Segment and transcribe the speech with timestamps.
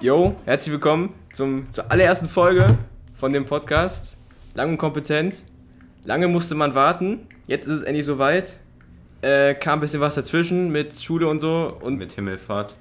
[0.00, 2.78] Jo, herzlich willkommen zum, zur allerersten Folge
[3.14, 4.18] von dem Podcast.
[4.54, 5.44] Lang und kompetent.
[6.04, 7.26] Lange musste man warten.
[7.46, 8.58] Jetzt ist es endlich soweit.
[9.22, 11.76] Äh, kam ein bisschen was dazwischen mit Schule und so.
[11.80, 12.76] Und Mit Himmelfahrt.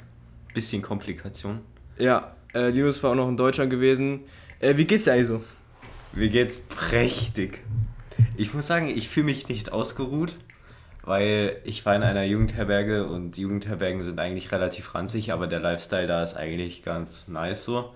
[0.53, 1.59] Bisschen Komplikation.
[1.97, 4.21] ja, äh, Linus war auch noch in Deutschland gewesen.
[4.59, 5.43] Äh, wie geht's dir eigentlich so?
[6.13, 7.63] Mir geht's prächtig.
[8.35, 10.37] Ich muss sagen, ich fühle mich nicht ausgeruht,
[11.03, 16.07] weil ich war in einer Jugendherberge und Jugendherbergen sind eigentlich relativ ranzig, aber der Lifestyle
[16.07, 17.93] da ist eigentlich ganz nice so.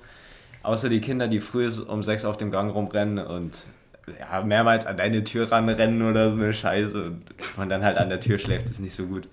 [0.64, 3.64] Außer die Kinder, die früh um sechs auf dem Gang rumrennen und
[4.20, 7.24] ja, mehrmals an deine Tür ranrennen oder so eine Scheiße und
[7.58, 9.28] man dann halt an der Tür schläft, ist nicht so gut.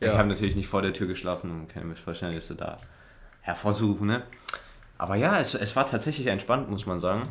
[0.00, 0.12] Ja.
[0.12, 2.78] Ich habe natürlich nicht vor der Tür geschlafen und kann mir vorstellen, dass du da
[3.42, 4.22] hervorsuchen, ne?
[4.98, 7.22] Aber ja, es, es war tatsächlich entspannt, muss man sagen.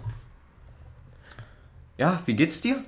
[2.00, 2.82] Ja, wie geht's dir?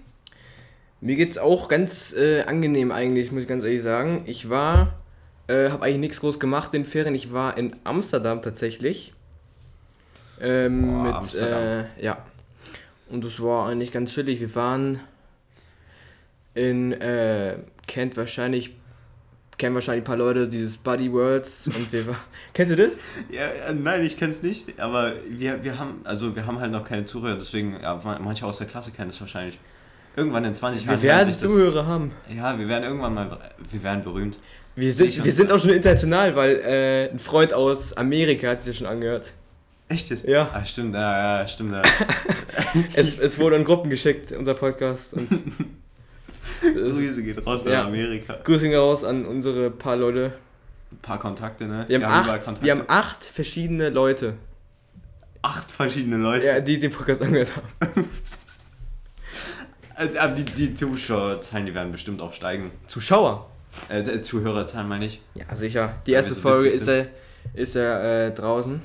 [1.02, 4.24] Mir geht's auch ganz äh, angenehm eigentlich, muss ich ganz ehrlich sagen.
[4.26, 4.94] Ich war,
[5.48, 7.14] äh, habe eigentlich nichts groß gemacht in den Ferien.
[7.14, 9.14] Ich war in Amsterdam tatsächlich.
[10.40, 11.88] Ähm, Boah, mit, Amsterdam.
[11.98, 12.26] Äh, ja.
[13.10, 14.40] Und das war eigentlich ganz chillig.
[14.40, 15.02] Wir waren
[16.54, 18.78] in, äh, kennt wahrscheinlich,
[19.58, 22.04] kennen wahrscheinlich ein paar Leute dieses Buddy Worlds und wir
[22.54, 22.94] kennst du das?
[23.30, 26.84] Ja, ja, nein, ich kenn's nicht, aber wir, wir haben, also wir haben halt noch
[26.84, 29.60] keine Zuhörer, deswegen, ja, manche aus der Klasse kennen es wahrscheinlich.
[30.16, 31.02] Irgendwann in 20 Jahren.
[31.02, 32.12] Wir werden das- Zuhörer haben.
[32.36, 33.38] Ja, wir werden irgendwann mal,
[33.72, 34.40] wir werden berühmt.
[34.76, 38.62] Wir sind, Ich- wir sind auch schon international, weil äh, ein Freund aus Amerika hat
[38.62, 39.34] sich ja schon angehört.
[39.90, 40.26] Echt jetzt?
[40.28, 40.50] Ja.
[40.54, 41.74] Ah, stimmt, ja, ja, stimmt.
[41.76, 41.82] Ja.
[42.94, 45.14] Es, es wurde in Gruppen geschickt, unser Podcast.
[45.14, 45.28] Und
[46.62, 47.86] Grüße geht raus nach Ja.
[47.86, 48.38] Amerika.
[48.44, 50.34] Grüße gehen raus an unsere paar Leute.
[50.92, 51.86] Ein paar Kontakte, ne?
[51.88, 54.34] Wir haben, überall acht, wir haben acht verschiedene Leute,
[55.42, 56.46] acht verschiedene Leute.
[56.46, 58.06] ja, die den Podcast angehört haben.
[59.98, 62.72] Äh, Aber die, die Zuschauerzahlen, die werden bestimmt auch steigen.
[62.88, 63.50] Zuschauer.
[63.90, 65.22] Äh, Zuhörerzahlen meine ich.
[65.36, 65.96] Ja, sicher.
[66.08, 67.08] Die erste wir so Folge ist er,
[67.54, 68.82] ist er äh, draußen.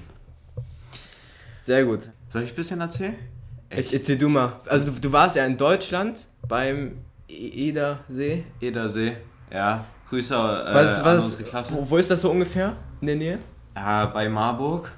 [1.60, 2.10] Sehr gut.
[2.28, 3.14] Soll ich ein bisschen erzählen?
[3.70, 4.60] Ich, erzähl du mal.
[4.66, 6.98] Also du, du warst ja in Deutschland beim
[7.28, 8.44] Edersee.
[8.60, 9.16] Edersee,
[9.52, 9.84] ja.
[10.08, 11.74] Grüße äh, Was, was, unsere Klasse.
[11.74, 12.76] wo, wo ist das so ungefähr?
[13.00, 13.38] In der Nähe?
[13.74, 14.90] Ja, bei Marburg.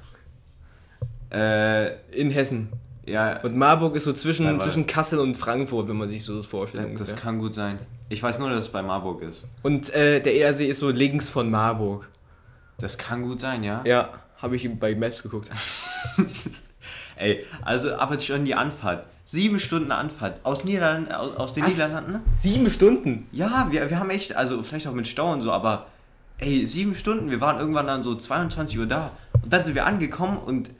[1.33, 2.69] Äh, In Hessen.
[3.06, 4.61] ja, Und Marburg ist so zwischen, warte.
[4.61, 6.99] zwischen Kassel und Frankfurt, wenn man sich so das vorstellt.
[7.00, 7.77] das, das kann gut sein.
[8.11, 9.47] Ich weiß nur, dass es bei Marburg ist.
[9.62, 12.09] Und äh, der Edersee ist so links von Marburg.
[12.78, 13.83] Das kann gut sein, ja?
[13.84, 15.50] Ja, habe ich bei Maps geguckt.
[17.19, 19.05] Ey, also aber schon die Anfahrt.
[19.25, 20.41] Sieben Stunden Anfahrt.
[20.45, 21.73] Aus, Niederlanden, aus, aus den Was?
[21.75, 22.21] Niederlanden.
[22.41, 23.27] Sieben Stunden?
[23.33, 25.87] Ja, wir, wir haben echt, also vielleicht auch mit Stau und so, aber
[26.39, 27.31] ey, sieben Stunden.
[27.31, 29.11] Wir waren irgendwann dann so 22 Uhr da.
[29.43, 30.71] Und dann sind wir angekommen und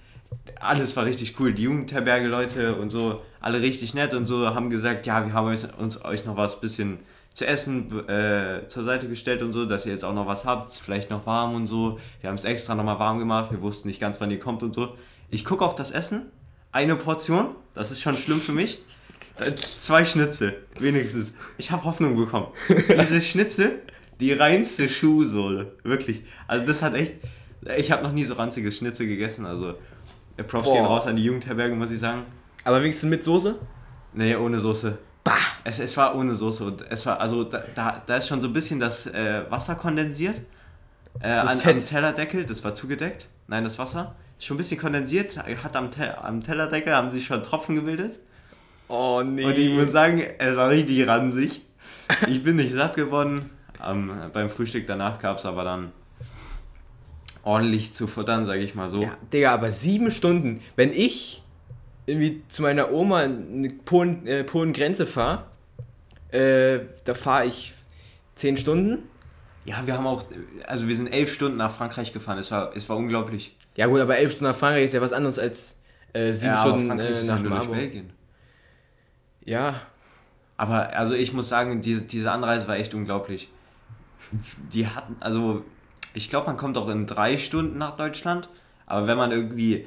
[0.61, 1.53] alles war richtig cool.
[1.53, 5.49] Die Jugendherberge Leute und so, alle richtig nett und so, haben gesagt, ja, wir haben
[5.49, 6.99] euch, uns euch noch was bisschen
[7.35, 10.73] zu essen äh, zur Seite gestellt und so, dass ihr jetzt auch noch was habt,
[10.73, 12.01] vielleicht noch warm und so.
[12.21, 14.75] Wir haben es extra nochmal warm gemacht, wir wussten nicht ganz, wann ihr kommt und
[14.75, 14.95] so.
[15.31, 16.27] Ich gucke auf das Essen,
[16.73, 18.83] eine Portion, das ist schon schlimm für mich.
[19.77, 21.35] Zwei Schnitzel, wenigstens.
[21.59, 22.49] Ich habe Hoffnung bekommen.
[22.69, 23.83] Diese Schnitzel,
[24.21, 26.23] die reinste Schuhsohle, wirklich.
[26.49, 27.15] Also das hat echt,
[27.77, 29.75] ich habe noch nie so ranziges Schnitzel gegessen, also
[30.37, 30.75] äh, Props Boah.
[30.75, 32.23] gehen raus an die Jugendherberge, muss ich sagen.
[32.65, 33.57] Aber wenigstens mit Soße?
[34.15, 34.99] Nee, ohne Soße.
[35.63, 38.47] Es, es war ohne Soße und es war, also da, da, da ist schon so
[38.49, 40.39] ein bisschen das äh, Wasser kondensiert.
[41.21, 43.29] Äh, Das an, am Tellerdeckel, das war zugedeckt.
[43.47, 44.17] Nein, das Wasser.
[44.39, 48.19] Schon ein bisschen kondensiert, hat am, Te am Tellerdeckel haben sich schon Tropfen gebildet.
[48.89, 49.45] Oh nee.
[49.45, 51.63] Und ich muss sagen, es war richtig ranzig.
[52.27, 53.51] Ich bin nicht satt geworden.
[53.79, 55.93] Am, beim Frühstück danach gab es aber dann
[57.43, 59.03] ordentlich zu futtern, sage ich mal so.
[59.03, 60.61] ja, Digga, aber sieben Stunden.
[60.77, 61.43] Wenn ich
[62.07, 65.45] irgendwie zu meiner Oma in die Polen, äh, Polen-Grenze fahre,
[66.31, 67.75] äh, da fahre ich
[68.35, 69.03] zehn Stunden.
[69.65, 70.25] Ja, wir haben auch,
[70.67, 72.39] also wir sind elf Stunden nach Frankreich gefahren.
[72.39, 73.55] Es war, es war unglaublich.
[73.79, 75.79] Ja gut, aber elf Stunden nach Frankreich ist ja was anderes als
[76.13, 77.77] äh, sieben ja, aber Stunden Frankreich äh, ja nach Marburg.
[77.77, 78.11] Belgien.
[79.45, 79.81] Ja,
[80.57, 83.49] Aber also ich muss sagen, diese, diese Anreise war echt unglaublich.
[84.75, 85.65] Die hatten, also
[86.13, 88.49] ich glaube, man kommt auch in drei Stunden nach Deutschland.
[88.87, 89.87] Aber wenn man irgendwie,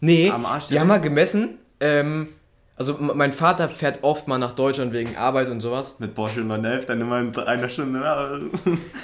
[0.00, 1.58] Nee, Am Arsch der haben mal gemessen.
[1.80, 2.28] Ähm,
[2.76, 5.98] also mein Vater fährt oft mal nach Deutschland wegen Arbeit und sowas.
[5.98, 7.98] mit Porsche 911 dann immer in einer Stunde.
[7.98, 8.38] nach-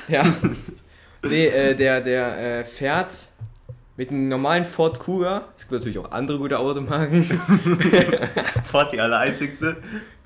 [0.08, 0.22] Ja.
[1.24, 3.12] nee, äh, der, der äh, fährt
[3.96, 5.48] mit einem normalen Ford Kuga.
[5.56, 7.24] Es gibt natürlich auch andere gute Automarken.
[8.64, 9.76] Ford die allereinzigste.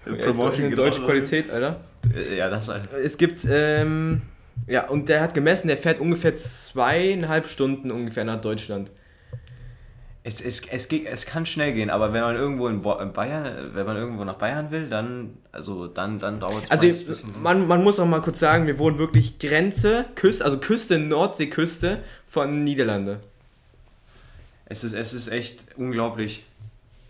[0.04, 1.02] Promotion geht deutsche.
[1.02, 1.80] Qualität, Alter.
[2.14, 2.92] Äh, Ja, das halt.
[2.92, 4.22] Es gibt, ähm,
[4.66, 8.90] ja, und der hat gemessen, der fährt ungefähr zweieinhalb Stunden ungefähr nach Deutschland.
[10.24, 13.70] Es, es, es, geht, es kann schnell gehen, aber wenn man irgendwo in in Bayern,
[13.72, 17.82] wenn man irgendwo nach Bayern will, dann, also dann, dann dauert es Also man, man
[17.82, 23.20] muss auch mal kurz sagen, wir wohnen wirklich Grenze, Küste, also Küste, Nordseeküste von Niederlande.
[24.70, 26.44] Es ist, es ist echt unglaublich.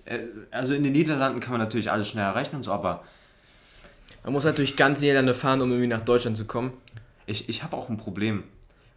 [0.05, 0.21] Äh,
[0.51, 3.05] Also in den Niederlanden kann man natürlich alles schnell erreichen und so, aber
[4.25, 6.73] Man muss halt durch ganz Niederlande fahren, um irgendwie nach Deutschland zu kommen.
[7.27, 8.45] ich, ich habe auch ein Problem.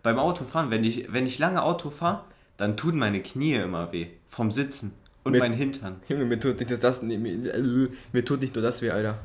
[0.04, 2.24] Beim Autofahren, wenn ich, wenn ich lange Auto fahre,
[2.58, 4.08] dann tun meine Knie immer weh.
[4.30, 4.94] Vom Sitzen.
[5.24, 6.02] Und Mit- mein Hintern.
[6.08, 9.20] Junge, mir tut nicht nur das, mir, mir tut nicht nur das weh, Alter.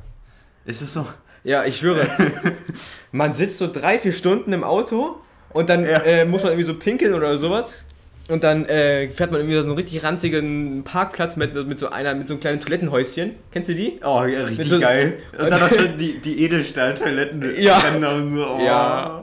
[0.67, 1.07] Ist es so?
[1.45, 2.07] Ja, ich schwöre.
[3.13, 5.19] man sitzt so drei, vier Stunden im Auto
[5.51, 6.01] und dann Ja.
[6.03, 7.86] äh, muss man irgendwie so pinkeln oder sowas.
[8.29, 12.13] Und dann äh, fährt man irgendwie so einen richtig ranzigen Parkplatz mit, mit so einer,
[12.15, 13.33] mit so einem kleinen Toilettenhäuschen.
[13.53, 14.01] Kennst du die?
[14.05, 15.15] Oh, ja, richtig so- geil.
[15.39, 17.55] Und dann noch schön die, die Edelstahl-Toiletten.
[17.59, 17.81] Ja.
[17.81, 18.47] So.
[18.47, 18.61] Oh.
[18.65, 19.23] Ja.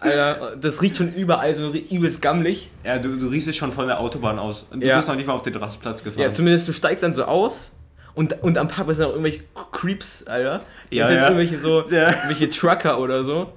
[0.00, 2.68] Alter, das riecht schon überall so übelst gammelig.
[2.84, 4.66] Ja, du, du riechst es schon von der Autobahn aus.
[4.70, 4.96] Und du Ja.
[4.96, 6.20] bist noch nicht mal auf den Rastplatz gefahren.
[6.22, 7.72] Ja, zumindest du steigst dann so aus
[8.14, 10.58] und, und am Parkplatz sind auch irgendwelche Creeps, Alter.
[10.58, 11.22] Da Ja, sind ja.
[11.24, 12.08] irgendwelche so, Ja.
[12.10, 13.52] irgendwelche Trucker oder so.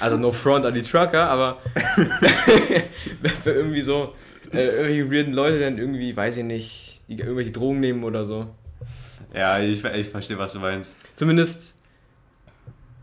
[0.00, 1.58] Also no front an die Trucker, aber
[3.42, 4.14] für irgendwie so,
[4.52, 8.48] äh, irgendwelche weirden Leute dann irgendwie, weiß ich nicht, die irgendwelche Drogen nehmen oder so.
[9.34, 10.96] ja ich, ich verstehe, was du meinst.
[11.14, 11.74] Zumindest,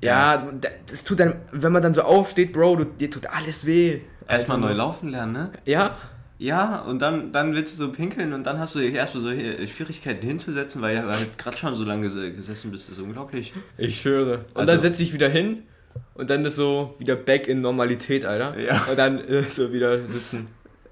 [0.01, 0.51] ja,
[0.89, 4.01] das tut dann, wenn man dann so aufsteht, Bro, du, dir tut alles weh.
[4.27, 5.51] Erstmal Einfach neu laufen lernen, ne?
[5.65, 5.97] Ja,
[6.37, 9.29] Ja, und dann, dann willst du so pinkeln und dann hast du erstmal so
[9.67, 12.89] Schwierigkeiten hinzusetzen, weil du halt gerade schon so lange ges- gesessen bist.
[12.89, 13.53] Das ist unglaublich.
[13.77, 14.39] Ich schwöre.
[14.53, 15.63] Und Also- dann setze ich wieder hin
[16.15, 18.59] und dann ist so wieder back in Normalität, Alter.
[18.59, 18.85] Ja.
[18.89, 20.47] Und dann äh, so wieder sitzen.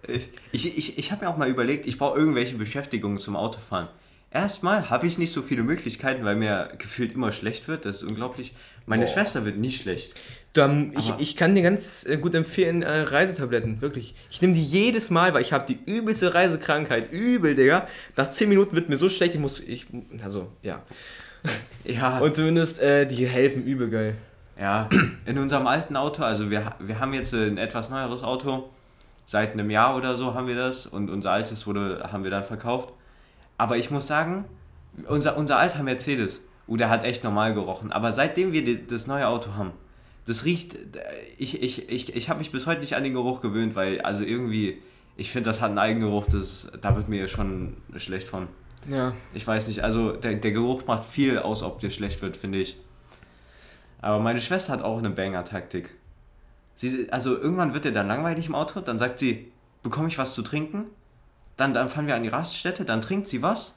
[0.07, 3.87] Ich, ich, ich, ich habe mir auch mal überlegt, ich brauche irgendwelche Beschäftigungen zum Autofahren.
[4.31, 7.85] Erstmal habe ich nicht so viele Möglichkeiten, weil mir gefühlt immer schlecht wird.
[7.85, 8.53] Das ist unglaublich.
[8.85, 9.11] Meine Boah.
[9.13, 10.15] Schwester wird nie schlecht.
[10.53, 14.15] Dann, ich, Aber- ich kann dir ganz äh, gut empfehlen, äh, Reisetabletten, wirklich.
[14.29, 17.11] Ich nehme die jedes Mal, weil ich habe die übelste Reisekrankheit.
[17.11, 17.87] Übel, Digga.
[18.17, 19.85] Nach 10 Minuten wird mir so schlecht, ich muss, ich,
[20.23, 20.83] also, ja.
[21.85, 24.15] Ja, Und zumindest, äh, die helfen übel geil.
[24.63, 24.89] Ja.
[25.25, 28.69] In unserem alten Auto, also wir, wir haben jetzt ein etwas neueres Auto.
[29.25, 32.43] Seit einem Jahr oder so haben wir das und unser altes wurde, haben wir dann
[32.43, 32.93] verkauft.
[33.57, 34.45] Aber ich muss sagen,
[35.07, 37.91] unser, unser alter Mercedes, uh, der hat echt normal gerochen.
[37.91, 39.71] Aber seitdem wir die, das neue Auto haben,
[40.25, 40.77] das riecht,
[41.37, 44.23] ich, ich, ich, ich habe mich bis heute nicht an den Geruch gewöhnt, weil also
[44.23, 44.81] irgendwie,
[45.17, 48.47] ich finde, das hat einen Eigengeruch, das, da wird mir schon schlecht von.
[48.89, 49.13] Ja.
[49.33, 52.59] Ich weiß nicht, also der, der Geruch macht viel aus, ob dir schlecht wird, finde
[52.59, 52.77] ich.
[54.03, 55.91] Aber meine Schwester hat auch eine Banger-Taktik.
[56.75, 59.49] Sie, also irgendwann wird ihr dann langweilig im Auto, dann sagt sie,
[59.81, 60.85] bekomme ich was zu trinken?
[61.55, 63.75] Dann, dann fahren wir an die Raststätte, dann trinkt sie was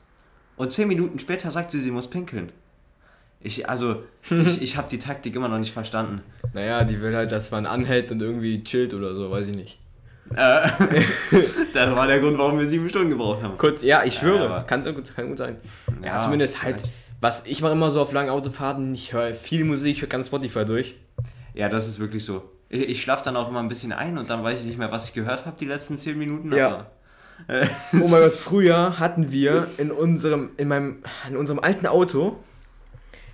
[0.56, 2.50] und zehn Minuten später sagt sie, sie muss pinkeln.
[3.40, 6.23] Ich, also, ich, ich habe die Taktik immer noch nicht verstanden.
[6.55, 9.79] Naja, die will halt, dass man anhält und irgendwie chillt oder so, weiß ich nicht.
[10.34, 10.69] Äh,
[11.72, 13.56] das war der Grund, warum wir sieben Stunden gebraucht haben.
[13.58, 15.58] Gut, ja, ich schwöre, aber- kann, kann gut sein.
[16.02, 16.93] Ja, Ja, zumindest halt, vielleicht.
[17.20, 20.26] Was ich mache immer so auf langen Autofahrten, ich höre viel Musik, ich höre ganz
[20.28, 20.96] Spotify durch.
[21.54, 22.42] Ja, das ist wirklich so.
[22.68, 24.90] Ich, ich schlafe dann auch immer ein bisschen ein und dann weiß ich nicht mehr,
[24.92, 26.52] was ich gehört habe die letzten zehn Minuten.
[26.54, 26.66] Ja.
[26.68, 26.90] aber-
[27.48, 27.66] äh,
[28.02, 32.36] Oh mein Gott, früher hatten wir in unserem, in meinem, in unserem alten Auto,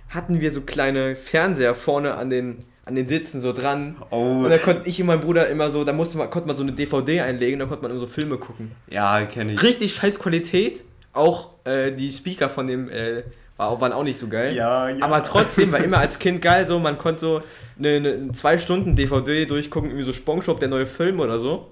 [0.09, 3.95] hatten wir so kleine Fernseher vorne an den, an den Sitzen so dran.
[4.11, 6.55] Oh, Und da konnte ich und mein Bruder immer so, da musste man, konnte man
[6.55, 8.71] so eine DVD einlegen, da konnte man immer so Filme gucken.
[8.89, 9.63] ja, kenne ich.
[9.63, 10.83] Richtig scheiß Qualität.
[11.13, 13.23] Auch äh, die Speaker von dem äh,
[13.57, 14.55] war, waren auch nicht so geil.
[14.55, 15.03] Ja, ja.
[15.05, 17.41] Aber trotzdem war immer als Kind geil so, man konnte so
[17.77, 21.69] eine, eine zwei Stunden DVD durchgucken, irgendwie so Spongebob, der neue Film oder so.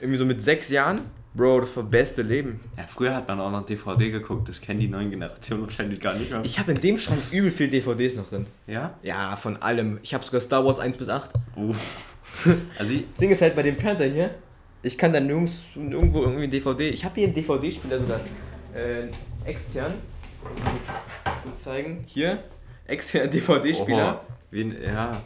[0.00, 1.00] Irgendwie so mit sechs Jahren.
[1.34, 2.60] Bro, das war beste Leben.
[2.76, 6.14] Ja, früher hat man auch noch DVD geguckt, das kennen die neuen Generationen wahrscheinlich gar
[6.14, 6.40] nicht mehr.
[6.42, 8.46] Ich habe in dem Schrank übel viel DVDs noch drin.
[8.66, 8.94] ja?
[9.02, 10.00] Ja, von allem.
[10.02, 11.30] Ich habe sogar Star Wars 1 bis 8.
[11.56, 11.74] Oh.
[12.78, 14.30] Also ich, Das Ding ist halt bei dem Fernseher hier,
[14.82, 16.88] ich kann da nirgends, nirgendwo irgendwie DVD.
[16.90, 18.20] Ich habe hier einen DVD-Spieler sogar
[18.74, 19.08] äh,
[19.48, 19.92] extern.
[21.42, 22.04] Kurz, zeigen.
[22.06, 22.42] Hier,
[22.86, 24.20] externer DVD-Spieler.
[24.50, 25.22] Ja.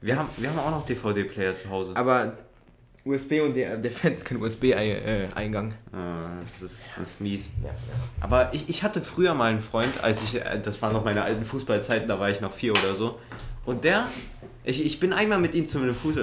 [0.00, 1.92] Wir haben, wir haben auch noch DVD-Player zu Hause.
[1.96, 2.34] Aber
[3.06, 5.74] USB und der, der Fan ist kein USB-Eingang.
[5.92, 7.52] Ah, das, ist, das ist mies.
[7.62, 7.74] Ja, ja.
[8.20, 11.22] Aber ich, ich hatte früher mal einen Freund, als ich, äh, das waren noch meine
[11.22, 13.18] alten Fußballzeiten, da war ich noch vier oder so.
[13.64, 14.08] Und der,
[14.64, 16.16] ich, ich bin einmal mit ihm zu einem, Fuß,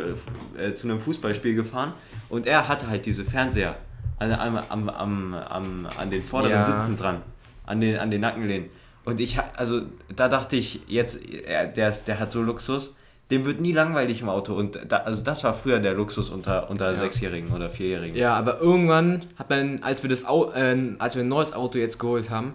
[0.57, 1.93] äh, zu einem Fußballspiel gefahren
[2.29, 3.77] und er hatte halt diese Fernseher
[4.19, 6.65] an, am, am, am, an den vorderen Ja.
[6.65, 7.21] Sitzen dran,
[7.65, 8.69] an den, an den Nackenlehnen.
[9.05, 9.81] Und ich, also
[10.15, 12.95] da dachte ich, jetzt, er, der, ist, der hat so Luxus,
[13.31, 14.53] dem wird nie langweilig im Auto.
[14.53, 16.95] Und da, also das war früher der Luxus unter, unter Ja.
[16.95, 18.17] Sechsjährigen oder Vierjährigen.
[18.17, 21.77] Ja, aber irgendwann hat man, als wir das Au äh, als wir ein neues Auto
[21.77, 22.53] jetzt geholt haben,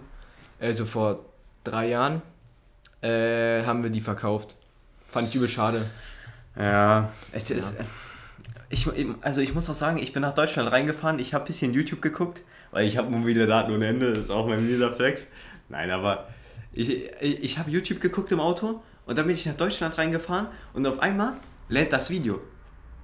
[0.59, 1.19] also vor
[1.63, 2.21] drei Jahren,
[3.01, 4.55] äh, haben wir die verkauft.
[5.07, 5.85] Fand ich übel schade.
[6.57, 7.75] Ja, es ist.
[8.69, 8.87] Ich,
[9.21, 12.01] also ich muss auch sagen, ich bin nach Deutschland reingefahren, ich habe ein bisschen YouTube
[12.01, 15.27] geguckt, weil ich habe mobile Daten ohne Ende, das ist auch mein mieser Flex.
[15.69, 16.27] Nein, aber
[16.73, 16.89] ich,
[17.21, 20.85] ich, ich habe YouTube geguckt im Auto und dann bin ich nach Deutschland reingefahren und
[20.85, 21.33] auf einmal
[21.67, 22.39] lädt das Video.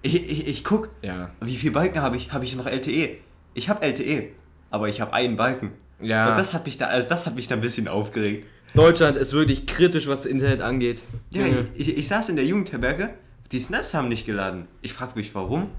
[0.01, 1.31] Ich, ich, ich guck, Ja.
[1.41, 2.31] wie viele Balken habe ich?
[2.31, 3.17] Habe ich noch LTE?
[3.55, 4.29] Ich habe LTE,
[4.69, 5.71] aber ich habe einen Balken.
[5.99, 6.29] Ja.
[6.29, 8.45] Und das hat mich da, also das hat mich da ein bisschen aufgeregt.
[8.75, 11.03] Deutschland ist wirklich kritisch, was das Internet angeht.
[11.31, 11.67] Ja, Junge.
[11.75, 13.13] ich, ich saß in der Jugendherberge,
[13.51, 14.67] die Snaps haben nicht geladen.
[14.81, 15.69] Ich frage mich, warum?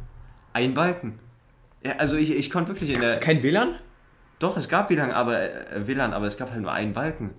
[0.55, 1.19] Ein Balken.
[1.87, 3.21] Ja, also ich, ich konnte wirklich in Ist der.
[3.23, 3.75] kein WLAN?
[4.39, 7.31] Doch, es gab WLAN, aber, äh, WLAN, aber es gab halt nur einen Balken.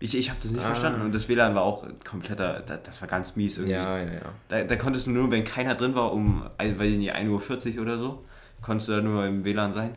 [0.00, 0.66] Ich, ich habe das nicht Ah.
[0.68, 3.74] verstanden und das WLAN war auch kompletter, das, das war ganz mies irgendwie.
[3.74, 4.20] Ja, ja, ja.
[4.48, 7.82] Da, da konntest du nur, wenn keiner drin war, um, weiß ich nicht, 1.40 Uhr
[7.82, 8.24] oder so,
[8.62, 9.94] konntest du da nur im WLAN sein.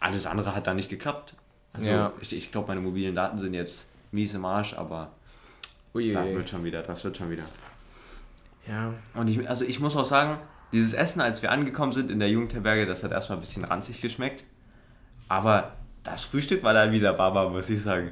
[0.00, 1.34] Alles andere hat da nicht geklappt.
[1.72, 2.12] Also Ja.
[2.20, 5.12] ich, ich glaube, meine mobilen Daten sind jetzt mies im Arsch, aber
[5.94, 7.44] Ui, das wird schon wieder, das wird schon wieder.
[8.68, 8.92] Ja.
[9.14, 10.38] Und ich, also ich muss auch sagen,
[10.72, 14.00] dieses Essen, als wir angekommen sind in der Jugendherberge, das hat erstmal ein bisschen ranzig
[14.00, 14.44] geschmeckt.
[15.28, 18.10] Aber das Frühstück war dann wieder Baba, muss ich sagen.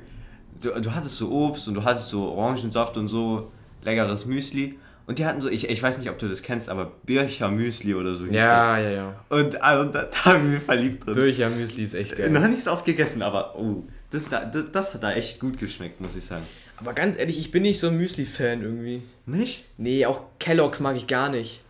[0.61, 3.51] Du, du hattest so Obst und du hattest so Orangensaft und so
[3.83, 4.79] leckeres Müsli.
[5.07, 7.95] Und die hatten so, ich, ich weiß nicht, ob du das kennst, aber Bircher Müsli
[7.95, 9.15] oder so hieß Ja, ja, ja.
[9.29, 9.39] das.
[9.41, 11.15] Und also da, da haben wir verliebt drin.
[11.15, 12.31] Bircher Müsli ist echt geil.
[12.31, 15.59] Noch nicht so oft gegessen, aber oh, das, da- das, das hat da echt gut
[15.59, 16.45] geschmeckt, muss ich sagen.
[16.77, 19.03] Aber ganz ehrlich, ich bin nicht so ein Müsli-Fan irgendwie.
[19.27, 19.65] Nicht?
[19.79, 21.63] Nee, auch Kellogg's mag ich gar nicht.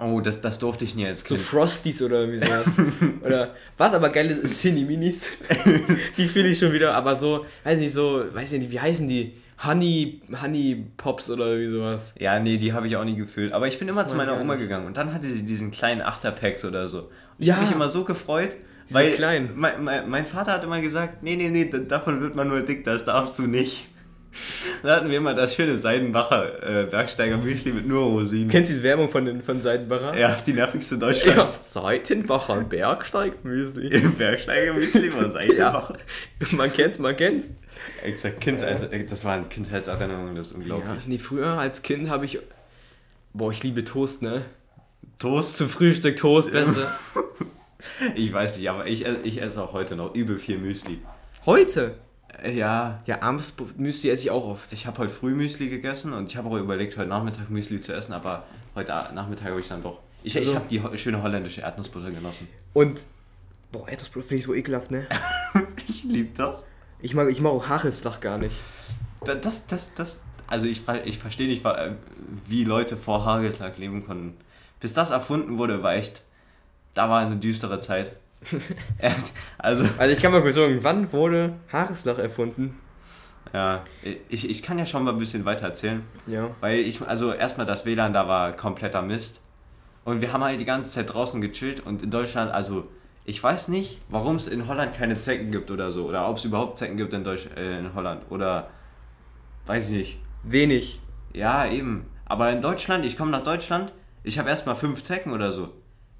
[0.00, 1.40] Oh, das, das durfte ich nie als So Kind.
[1.40, 2.64] Frosties oder irgendwie sowas.
[3.24, 5.30] oder was aber geil ist, ist Cine Minis.
[6.16, 9.06] die fühle ich schon wieder, aber so, weiß nicht, so, weiß ich nicht, wie heißen
[9.08, 9.34] die?
[9.64, 12.12] Honey, Honey Pops oder irgendwie sowas.
[12.18, 13.52] Ja, nee, die habe ich auch nie gefühlt.
[13.52, 14.64] Aber ich bin immer Das zu mag ich meiner Oma nicht.
[14.64, 16.98] gegangen und dann hatte sie diesen kleinen Achterpacks oder so.
[17.02, 17.08] Und
[17.38, 17.54] Ich Ja.
[17.54, 18.56] habe mich immer so gefreut,
[18.90, 19.50] weil kleinen.
[19.54, 22.62] Mein, mein, mein Vater hat immer gesagt, nee, nee, nee, da- davon wird man nur
[22.62, 23.86] dick, das darfst du nicht.
[24.82, 28.48] Da hatten wir immer das schöne Seidenbacher äh, Bergsteiger Müsli mit nur Rosinen.
[28.48, 30.16] Kennst du die Werbung von, den, von Seidenbacher?
[30.18, 31.72] ja, die nervigste Ja, Deutschlands.
[31.72, 33.88] Seitenbacher Bergsteig Müsli.
[34.18, 35.96] Bergsteiger Müsli von Seidenbacher.
[36.52, 37.50] Man kennt's, man kennt's.
[38.02, 41.06] Exakt, Kinds, also, das waren Kindheitserinnerungen, das ist Ja, unglaublich.
[41.06, 42.38] nee, früher als Kind habe ich.
[43.32, 44.42] Boah, ich liebe Toast, ne?
[45.20, 46.86] Toast, Zum Frühstück Toast, beste.
[48.14, 51.00] ich weiß nicht, aber ich, ich esse auch heute noch übel viel Müsli.
[51.46, 51.94] Heute?
[52.42, 54.72] Äh, Ja, Ja, abends Müsli esse ich auch oft.
[54.72, 57.92] Ich habe heute früh Müsli gegessen und ich habe auch überlegt, heute Nachmittag Müsli zu
[57.94, 60.00] essen, aber heute Nachmittag habe ich dann doch.
[60.22, 62.48] Ich, Also- ich habe die schöne holländische Erdnussbutter genossen.
[62.72, 63.00] Und.
[63.72, 65.06] Boah, Erdnussbrot finde ich so ekelhaft, ne?
[65.88, 66.66] Ich liebe das.
[67.00, 68.56] Ich mag, ich mag auch Hagelslach gar nicht.
[69.24, 71.92] Da- Das, das, das, also ich, ich verstehe nicht, äh,
[72.46, 74.36] wie Leute vor Hagelslag leben konnten.
[74.80, 76.22] Bis das erfunden wurde, war echt,
[76.94, 78.12] da war eine düstere Zeit.
[79.58, 82.78] also, Also ich kann mal kurz sagen, wann wurde Haareslach erfunden?
[83.54, 83.84] ja,
[84.28, 86.02] ich, ich kann ja schon mal ein bisschen weiter erzählen.
[86.26, 86.50] Ja.
[86.60, 89.42] Weil ich, also erstmal das WLAN da war kompletter Mist.
[90.04, 92.88] Und wir haben halt die ganze Zeit draußen gechillt und in Deutschland, also
[93.24, 96.06] ich weiß nicht, warum es in Holland keine Zecken gibt oder so.
[96.06, 98.22] Oder ob es überhaupt Zecken gibt in, Deutsch, äh, in Holland.
[98.28, 98.68] Oder
[99.66, 100.18] weiß ich nicht.
[100.42, 101.00] Wenig.
[101.32, 102.06] Ja, eben.
[102.26, 103.92] Aber in Deutschland, ich komme nach Deutschland,
[104.24, 105.70] ich habe erstmal fünf Zecken oder so.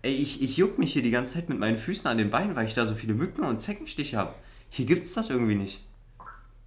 [0.04, 2.54] Ey, ich, ich juck mich hier die ganze Zeit mit meinen Füßen an den Beinen,
[2.54, 4.34] weil ich da so viele Mücken und Zeckenstiche habe.
[4.68, 5.80] Hier gibt's das irgendwie nicht.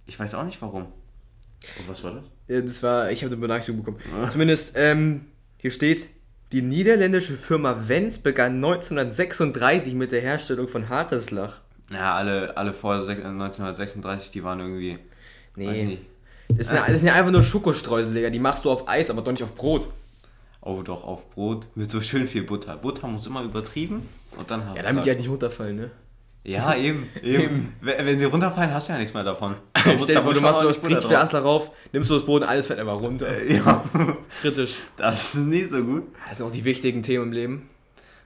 [0.06, 0.82] Ich weiß auch nicht warum.
[0.82, 2.24] Und was war das?
[2.48, 4.00] Ja, das war, ich habe eine Benachrichtigung bekommen.
[4.12, 4.28] Ah.
[4.28, 5.26] Zumindest, ähm,
[5.58, 6.08] hier steht,
[6.50, 11.58] die niederländische Firma Wenz begann 1936 mit der Herstellung von Haareslach.
[11.92, 14.98] Ja, alle, alle vor sech- 1936, die waren irgendwie.
[15.54, 15.98] Nee.
[16.48, 18.30] Das sind, ja, das sind ja einfach nur Schokostreusel, Digga.
[18.30, 19.88] Die machst du auf Eis, aber doch nicht auf Brot.
[20.70, 22.76] Oh, doch, auf Brot mit so schön viel Butter.
[22.76, 24.06] Butter muss immer übertrieben
[24.36, 25.90] und dann Ja, damit die halt nicht runterfallen, ne?
[26.44, 27.74] Ja, eben, eben.
[27.80, 29.54] Wenn wenn sie runterfallen, hast du ja nichts mehr davon.
[29.72, 31.16] Da muss- Stell dir vor, du machst Butter richtig viel.
[31.16, 33.44] Asler rauf, nimmst du das Brot und alles fällt einfach runter.
[33.50, 33.82] Ja,
[34.42, 34.74] Kritisch.
[34.98, 36.04] das ist nicht so gut.
[36.28, 37.68] Das sind auch die wichtigen Themen im Leben.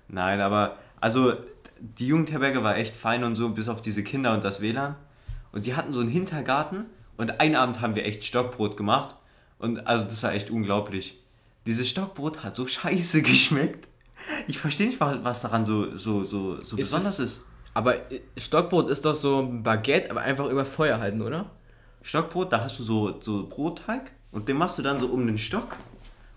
[0.08, 1.34] Nein, aber also
[1.80, 4.96] die Jugendherberge war echt fein und so, bis auf diese Kinder und das WLAN.
[5.52, 9.14] Und die hatten so einen Hintergarten und einen Abend haben wir echt Stockbrot gemacht.
[9.58, 11.20] Und also das war echt unglaublich.
[11.66, 13.88] Dieses Stockbrot hat so scheiße geschmeckt.
[14.46, 17.44] Ich verstehe nicht, was daran so, so, so, so Ist besonders es- ist.
[17.74, 21.50] Aber äh, Stockbrot ist doch so ein Baguette, aber einfach über Feuer halten, oder?
[22.02, 25.38] Stockbrot, da hast du so, so Brotteig und den machst du dann so um den
[25.38, 25.76] Stock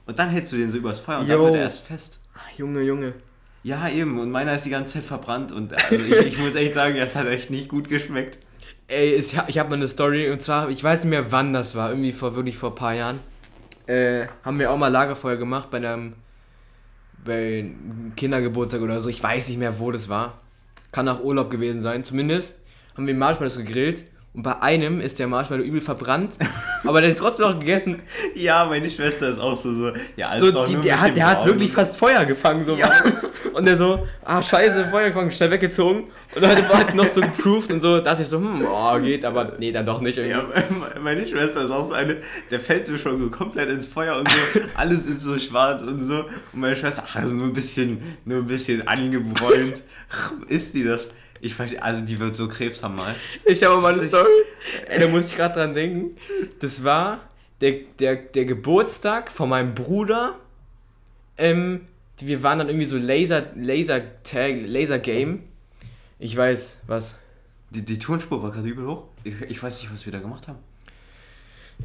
[0.05, 1.45] und dann hältst du den so übers Feuer und dann Jo.
[1.45, 2.19] wird er erst fest.
[2.35, 3.13] Ach, Junge, Junge.
[3.63, 4.19] Ja, eben.
[4.19, 7.15] Und meiner ist die ganze Zeit verbrannt und also ich, ich muss echt sagen, das
[7.15, 8.37] hat echt nicht gut geschmeckt.
[8.87, 11.89] Ey, ich habe mal eine Story und zwar, ich weiß nicht mehr wann das war,
[11.89, 13.19] irgendwie vor wirklich vor ein paar Jahren.
[13.87, 16.13] Äh, haben wir auch mal Lagerfeuer gemacht bei einem,
[17.23, 19.09] bei einem Kindergeburtstag oder so.
[19.09, 20.39] Ich weiß nicht mehr, wo das war.
[20.91, 22.03] Kann nach Urlaub gewesen sein.
[22.03, 22.61] Zumindest
[22.95, 26.37] haben wir Marshmallows gegrillt Und bei einem ist der Marshmallow übel verbrannt,
[26.83, 28.01] aber der hat trotzdem noch gegessen.
[28.35, 31.15] Ja, meine Schwester ist auch so, so ja, ist So, doch die, nur der, hat,
[31.15, 32.65] der hat wirklich fast Feuer gefangen.
[32.65, 32.75] So.
[32.75, 32.91] Ja.
[33.53, 36.03] Und der so, ah, scheiße, Feuer gefangen, schnell weggezogen.
[36.35, 37.95] Und dann hat er halt noch so geproofed und so.
[37.95, 40.35] Da dachte ich so, hm, oh, geht, aber nee, dann doch nicht irgendwie.
[40.35, 42.17] Ja, meine Schwester ist auch so eine,
[42.51, 46.01] der fällt so schon so komplett ins Feuer und so, alles ist so schwarz und
[46.01, 46.25] so.
[46.51, 49.81] Und meine Schwester, ach, also nur ein bisschen, nur ein bisschen angebräunt.
[50.49, 51.09] Ist die das?
[51.45, 53.13] Ich verstehe, also die wird so Krebs haben mal.
[53.45, 54.27] Ich habe mal eine Story.
[54.89, 56.17] Ey, da muss ich gerade dran denken.
[56.59, 57.19] Das war
[57.61, 60.39] der, der, der Geburtstag von meinem Bruder.
[61.37, 61.81] Ähm,
[62.17, 65.43] wir waren dann irgendwie so Laser, Laser Tag, Laser Game.
[66.17, 67.13] Ich weiß, was.
[67.69, 69.03] Die, die Tonspur war gerade übel hoch.
[69.23, 70.57] Ich, ich weiß nicht, was wir da gemacht haben.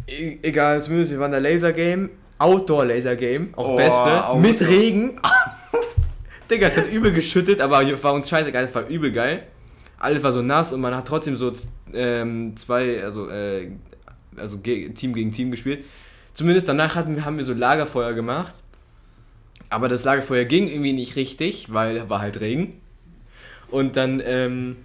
[0.07, 2.09] E egal, zumindest wir waren da Laser Game.
[2.39, 4.25] Outdoor Laser Game, auch Oh, beste.
[4.25, 4.41] Outdoor.
[4.41, 5.21] Mit Regen.
[6.51, 9.47] Digga, es hat übel geschüttet, aber war uns scheißegal, es war übel geil.
[9.99, 11.53] Alles war so nass und man hat trotzdem so
[11.93, 13.71] ähm, zwei, also, äh,
[14.37, 15.85] also ge Team gegen Team gespielt.
[16.35, 18.55] Zumindest danach hatten, haben wir so Lagerfeuer gemacht.
[19.69, 22.81] Aber das Lagerfeuer ging irgendwie nicht richtig, weil war halt Regen.
[23.69, 24.77] Und dann ähm,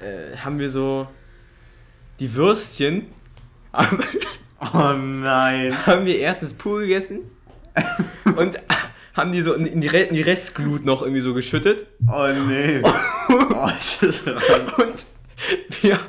[0.00, 1.08] äh, haben wir so
[2.20, 3.06] die Würstchen
[4.72, 5.74] Oh nein.
[5.86, 7.20] haben wir erst das pur gegessen
[8.36, 8.58] und
[9.20, 11.86] haben die so in in die, in die Restglut noch irgendwie so geschüttet.
[12.08, 12.82] Oh nee.
[13.52, 14.66] Oh, ist das rein.
[14.78, 15.06] Und
[15.82, 16.00] wir,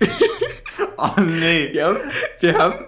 [0.96, 1.72] Oh nee.
[1.72, 1.98] wir haben,
[2.40, 2.78] wir haben,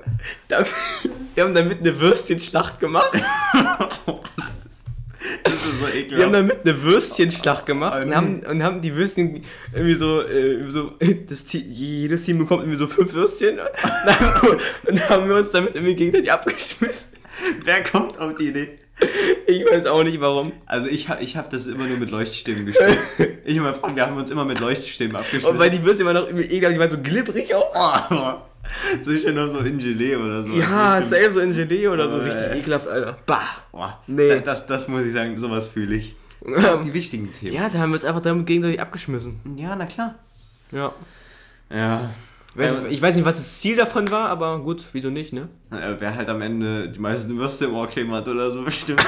[1.35, 3.11] wir haben damit eine Würstchenschlacht gemacht.
[3.13, 4.85] Das ist,
[5.43, 6.11] das ist so ekelhaft.
[6.11, 10.23] Wir haben damit eine Würstchenschlacht gemacht Oh, und haben, und haben die Würstchen irgendwie so,
[10.23, 10.93] äh, so
[11.29, 13.69] das Team, jedes Team bekommt irgendwie so fünf Würstchen und
[14.07, 17.09] dann, und haben wir uns damit irgendwie gegenseitig abgeschmissen.
[17.65, 18.79] Wer kommt auf die Idee?
[19.47, 20.53] Ich weiß auch nicht warum.
[20.67, 22.99] Also ich habe ich hab das immer nur mit Leuchtstäben gespielt.
[23.47, 25.51] Ich und mein Freund, wir haben uns immer mit Leuchtstäben abgeschmissen.
[25.51, 28.11] Und weil die Würstchen immer noch irgendwie ekelhaft, die waren so glibberig auch.
[28.11, 28.41] oh,
[29.03, 30.49] so schön noch so in Gelee oder so.
[30.49, 32.59] Ja, safe so in Gelee oder so, richtig ey.
[32.61, 33.19] ekelhaft, Alter.
[33.27, 33.43] Bah.
[33.71, 34.41] Boah, Nee.
[34.41, 36.17] Das, das muss ich sagen, sowas fühle ich.
[36.41, 37.55] Das sind die wichtigen Themen.
[37.55, 39.41] Ja, da haben wir uns einfach damit gegenseitig abgeschmissen.
[39.57, 40.15] Ja, na klar.
[40.73, 40.93] Ja.
[41.71, 42.11] Ja.
[42.55, 42.85] Weiß, Ja.
[42.89, 45.49] ich weiß nicht, was das Ziel davon war, aber gut, wieso nicht, ne?
[45.73, 49.05] Äh, Wer halt am Ende die meisten Würste im kleben hat oder so bestimmt.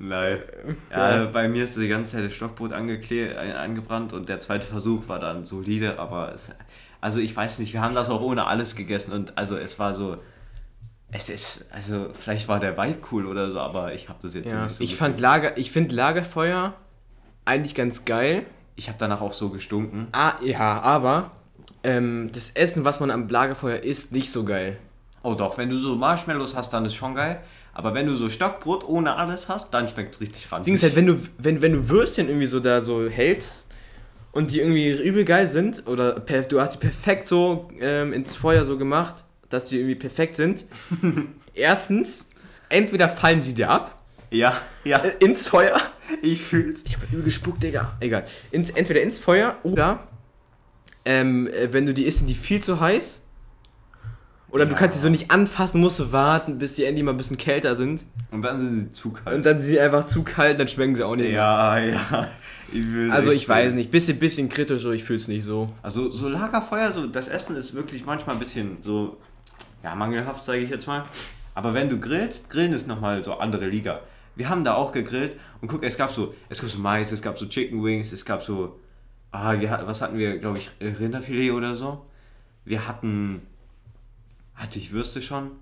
[0.00, 0.38] Nein.
[0.90, 5.08] Ja, bei mir ist die ganze Zeit das Stockbrot äh, angebrannt und der zweite Versuch
[5.08, 6.50] war dann solide, aber es,
[7.00, 9.94] also ich weiß nicht, wir haben das auch ohne alles gegessen und also es war
[9.94, 10.16] so,
[11.12, 14.50] es ist, also vielleicht war der Vibe cool oder so, aber ich habe das jetzt
[14.50, 14.98] Ja, nicht so ich gefühlt.
[14.98, 16.74] fand Lager, ich finde Lagerfeuer
[17.44, 18.44] eigentlich ganz geil.
[18.76, 20.08] Ich habe danach auch so gestunken.
[20.12, 21.32] Ah, ja, aber
[21.82, 24.78] ähm, das Essen, was man am Lagerfeuer isst, nicht so geil.
[25.22, 27.40] Oh doch, wenn du so Marshmallows hast, dann ist schon geil.
[27.72, 30.66] Aber wenn du so Stockbrot ohne alles hast, dann schmeckt es richtig ranzig.
[30.66, 33.66] Ding ist halt, wenn du, wenn, wenn du Würstchen irgendwie so da so hältst
[34.32, 38.34] und die irgendwie übel geil sind, oder per, du hast die perfekt so ähm, ins
[38.34, 40.64] Feuer so gemacht, dass die irgendwie perfekt sind.
[41.54, 42.28] Erstens,
[42.68, 43.95] entweder fallen sie dir ab
[44.30, 45.80] ja, ja, äh, ins Feuer.
[46.22, 46.82] ich fühl's.
[46.86, 47.96] Ich habe übel gespuckt, Digga.
[48.00, 48.24] Egal.
[48.50, 50.04] Ins, entweder ins Feuer oder
[51.04, 53.22] ähm, äh, wenn du die isst, sind die viel zu heiß.
[54.50, 54.78] Oder du Ja.
[54.78, 57.74] kannst sie so nicht anfassen, musst du warten, bis die endlich mal ein bisschen kälter
[57.76, 58.06] sind.
[58.30, 59.36] Und dann sind sie zu kalt.
[59.36, 61.26] Und dann sind sie einfach zu kalt, dann schmecken sie auch nicht.
[61.26, 61.34] mehr.
[61.34, 62.28] ja, ja.
[62.72, 65.72] Ich Also ich weiß nicht, bisschen, bisschen kritisch, so ich fühl's nicht so.
[65.82, 69.18] Also so Lagerfeuer, so das Essen ist wirklich manchmal ein bisschen so,
[69.84, 71.04] ja, mangelhaft, sage ich jetzt mal.
[71.54, 74.00] Aber wenn du grillst, Grillen ist nochmal so andere Liga.
[74.36, 77.22] Wir haben da auch gegrillt und guck, es gab so, es gab so Mais, es
[77.22, 78.78] gab so Chicken Wings, es gab so,
[79.32, 82.04] ah, wir, was hatten wir, glaube ich, Rinderfilet oder so.
[82.64, 83.42] Wir hatten,
[84.54, 85.52] hatte ich Würste schon?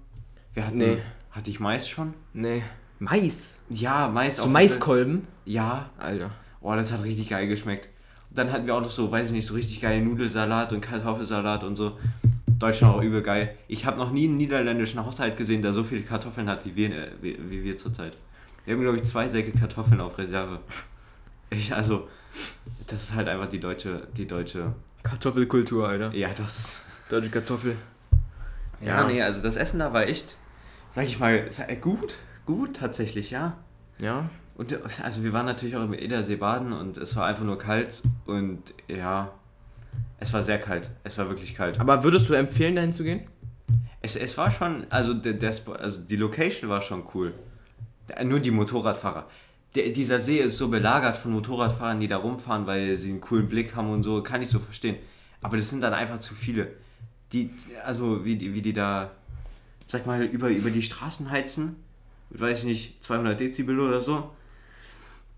[0.55, 0.99] Wir hatten, Nee.
[1.31, 2.15] hatte ich Mais schon?
[2.33, 2.63] Nee.
[2.99, 3.61] Mais.
[3.71, 5.27] Ja, Mais So Maiskolben.
[5.45, 6.31] Ja, Alter.
[6.61, 7.89] Oh, das hat richtig geil geschmeckt.
[8.31, 10.81] Und dann hatten wir auch noch so, weiß ich nicht, so richtig geile Nudelsalat und
[10.81, 11.99] Kartoffelsalat und so.
[12.59, 13.55] Deutschland auch übel geil.
[13.69, 16.91] Ich habe noch nie einen niederländischen Haushalt gesehen, der so viele Kartoffeln hat wie wir,
[16.91, 18.17] äh, wie, wie wir zurzeit.
[18.65, 20.61] Wir haben, glaube ich, zwei Säcke Kartoffeln auf Reserve.
[21.51, 22.09] Ich, also,
[22.87, 24.73] das ist halt einfach die deutsche, die deutsche,
[25.03, 26.13] Kartoffelkultur, Alter.
[26.15, 27.77] ja, das, Deutsche Kartoffel.
[28.81, 29.07] ja, Ja.
[29.07, 30.37] nee, also das Essen da war echt,
[30.91, 31.49] sag ich mal,
[31.81, 33.59] gut, gut tatsächlich, ja.
[33.99, 34.31] Ja.
[34.57, 38.03] Und also wir waren natürlich auch im Edersee baden und es war einfach nur kalt
[38.25, 39.33] und ja,
[40.21, 40.91] es war sehr kalt.
[41.03, 41.81] Es war wirklich kalt.
[41.81, 43.21] Aber würdest du empfehlen, dahin zu gehen?
[44.01, 47.35] Es, es war schon, also der, der also die Location war schon cool.
[48.25, 49.29] Nur die Motorradfahrer.
[49.75, 53.49] Der, dieser See ist so belagert von Motorradfahrern, die da rumfahren, weil sie einen coolen
[53.49, 54.97] Blick haben und so, kann ich so verstehen.
[55.41, 56.69] Aber das sind dann einfach zu viele.
[57.33, 57.51] Die,
[57.85, 59.11] also wie die, wie die da,
[59.87, 61.77] sag mal, über, über die Straßen heizen,
[62.31, 64.31] mit, weiß ich nicht, 200 Dezibel oder so.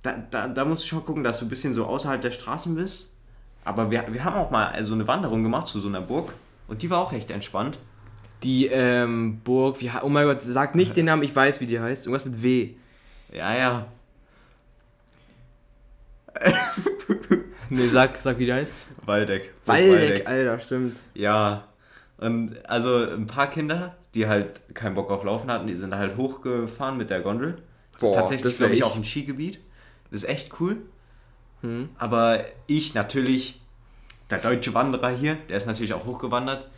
[0.03, 2.75] Da, da, da musst du schon gucken, dass du ein bisschen so außerhalb der Straßen
[2.75, 3.13] bist.
[3.65, 6.33] Aber wir, wir haben auch mal so eine Wanderung gemacht zu so einer Burg
[6.69, 7.79] und die war auch echt entspannt.
[8.43, 11.81] Die ähm, Burg, wie, oh mein Gott, sag nicht den Namen, ich weiß, wie die
[11.81, 12.07] heißt.
[12.07, 12.71] Irgendwas mit W.
[13.33, 13.87] Ja, ja.
[17.69, 18.75] Nee, sag, sag, wie die heißt.
[19.05, 19.53] Waldeck.
[19.65, 21.03] Waldeck, Alter, stimmt.
[21.15, 21.65] Ja.
[22.19, 26.17] Und also ein paar Kinder, die halt keinen Bock auf Laufen hatten, die sind halt
[26.17, 27.63] hochgefahren mit der Gondel.
[27.93, 28.85] Das Boah, ist tatsächlich, glaube ich, ich.
[28.85, 29.61] auch ein Skigebiet.
[30.11, 30.79] Das ist echt cool.
[31.63, 31.89] Hm.
[31.99, 33.61] Aber ich natürlich,
[34.31, 36.69] der deutsche Wanderer hier, der ist natürlich auch hochgewandert.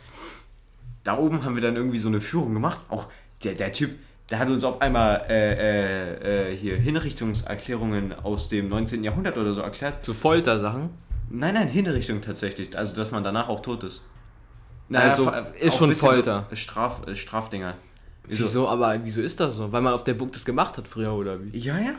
[1.03, 2.83] Da oben haben wir dann irgendwie so eine Führung gemacht.
[2.89, 3.07] Auch
[3.43, 3.91] der, der Typ,
[4.29, 9.03] der hat uns auf einmal äh, äh, äh, hier Hinrichtungserklärungen aus dem 19.
[9.03, 10.03] Jahrhundert oder so erklärt.
[10.05, 10.89] So Foltersachen.
[11.29, 12.77] Nein, nein, Hinrichtung tatsächlich.
[12.77, 14.01] Also, dass man danach auch tot ist.
[14.91, 16.47] Also, vor- ist schon Folter.
[16.49, 17.75] So Straf, äh, Strafdinger.
[18.27, 18.67] Wieso?
[18.67, 19.71] aber wieso ist das so?
[19.71, 21.57] Weil man auf der Burg das gemacht hat früher, oder wie?
[21.57, 21.93] Ja, ja.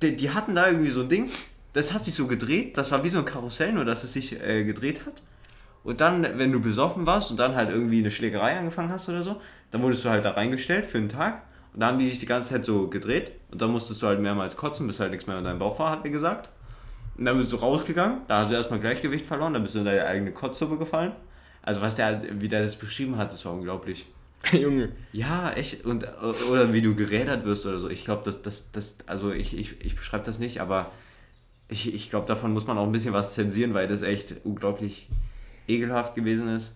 [0.00, 1.28] Die, die hatten da irgendwie so ein Ding,
[1.72, 4.40] das hat sich so gedreht, das war wie so ein Karussell, nur dass es sich
[4.40, 5.22] äh, gedreht hat.
[5.84, 9.22] Und dann, wenn du besoffen warst und dann halt irgendwie eine Schlägerei angefangen hast oder
[9.22, 9.40] so,
[9.70, 11.42] dann wurdest du halt da reingestellt für einen Tag.
[11.74, 14.20] Und dann haben die sich die ganze Zeit so gedreht und dann musstest du halt
[14.20, 16.50] mehrmals kotzen, bis halt nichts mehr in deinem Bauch war, hat er gesagt.
[17.16, 19.84] Und dann bist du rausgegangen, da hast du erstmal Gleichgewicht verloren, dann bist du in
[19.84, 21.12] deine eigene Kotzsuppe gefallen.
[21.62, 24.06] Also was der, wie der das beschrieben hat, das war unglaublich.
[24.52, 24.90] Junge.
[25.12, 25.84] Ja, echt.
[25.84, 26.06] Und,
[26.50, 27.88] oder wie du gerädert wirst oder so.
[27.88, 30.90] Ich glaube, das, das, das, also ich, ich, ich beschreibe das nicht, aber
[31.68, 35.08] ich, ich glaube, davon muss man auch ein bisschen was zensieren, weil das echt unglaublich
[35.68, 36.74] ekelhaft gewesen ist.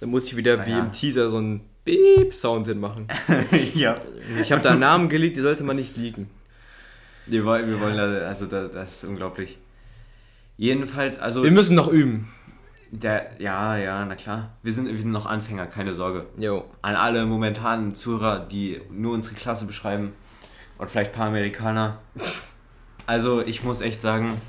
[0.00, 0.84] Da muss ich wieder wie Naja.
[0.84, 3.06] im Teaser so einen Beep-Sound hinmachen.
[3.74, 4.00] ja.
[4.40, 6.28] Ich habe da einen Namen geleakt, die sollte man nicht leaken.
[7.26, 9.58] Wir wollen, wir wollen also da, das ist unglaublich.
[10.56, 12.28] Jedenfalls, also Wir müssen noch üben.
[12.90, 14.56] der, ja, ja, na klar.
[14.62, 16.26] Wir sind, wir sind noch Anfänger, keine Sorge.
[16.38, 16.64] Jo.
[16.82, 20.12] An alle momentanen Zuhörer, die nur unsere Klasse beschreiben
[20.78, 21.98] und vielleicht ein paar Amerikaner.
[23.06, 24.40] Also ich muss echt sagen,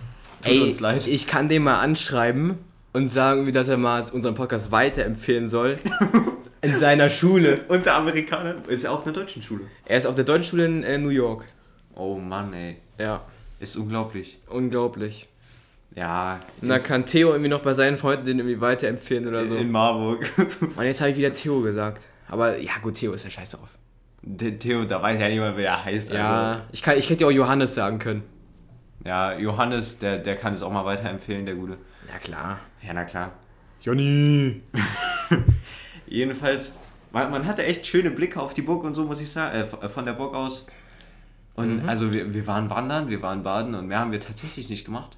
[0.41, 1.07] tut Ey, uns leid.
[1.07, 2.57] ich kann den mal anschreiben
[2.93, 5.77] und sagen, dass er mal unseren Podcast weiterempfehlen soll.
[6.61, 7.61] in seiner Schule.
[7.69, 9.63] Unter Amerikanern ist er auf einer deutschen Schule.
[9.85, 11.45] Er ist auf der deutschen Schule in äh, New York.
[11.95, 12.77] Oh Mann, ey.
[12.99, 13.21] Ja,
[13.59, 14.39] Ist unglaublich.
[14.47, 15.27] unglaublich.
[15.95, 16.39] Ja.
[16.61, 19.55] Und da kann Theo irgendwie noch bei seinen Freunden den irgendwie weiterempfehlen oder so.
[19.55, 20.29] In Marburg.
[20.77, 22.07] Und jetzt habe ich wieder Theo gesagt.
[22.29, 23.67] Aber ja, gut, Theo ist ja scheiß drauf.
[24.59, 26.11] Theo, da weiß ja niemand, wer er heißt.
[26.11, 28.23] Ja, Also, ich, kann, ich hätte ja auch Johannes sagen können.
[29.03, 31.77] ja, Johannes, der, der kann es auch mal weiterempfehlen, der Gute.
[32.11, 32.59] Ja, klar.
[32.81, 33.31] Ja, na klar.
[33.81, 34.61] Johnny!
[36.07, 36.75] Jedenfalls,
[37.11, 39.89] man, man hatte echt schöne Blicke auf die Burg und so, muss ich sagen, äh,
[39.89, 40.65] von- der Burg aus.
[41.53, 41.89] Und Mhm.
[41.89, 45.17] also wir, wir waren wandern, wir waren baden und mehr haben wir tatsächlich nicht gemacht.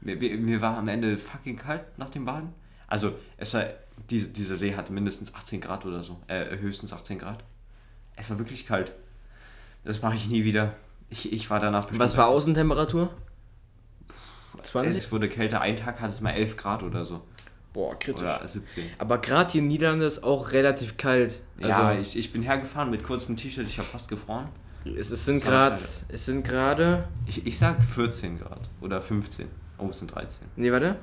[0.00, 2.52] Mir, mir, mir war am Ende fucking kalt nach dem Baden.
[2.88, 3.64] Also es war,
[4.10, 7.42] diese, dieser See hatte mindestens 18 Grad oder so, äh, höchstens 18 Grad.
[8.16, 8.92] Es war wirklich kalt.
[9.84, 10.74] Das mache ich nie wieder.
[11.08, 13.10] Ich, ich war danach bestimmt- Was war Außentemperatur?
[14.62, 15.04] 20?
[15.04, 17.22] Es wurde kälter, ein Tag hat es mal 11 Grad oder so.
[17.72, 18.22] Boah, kritisch.
[18.22, 18.84] Oder 17.
[18.98, 21.40] Aber gerade hier in Niederlande ist auch relativ kalt.
[21.56, 24.48] Also ja, ich, ich bin hergefahren mit kurzem T-Shirt, ich habe fast gefroren.
[24.84, 29.48] es, es sind gerade, ich es sind gerade, Ich, ich sag 14 Grad oder 15.
[29.78, 30.46] Oh, es sind 13.
[30.56, 30.96] nee, warte.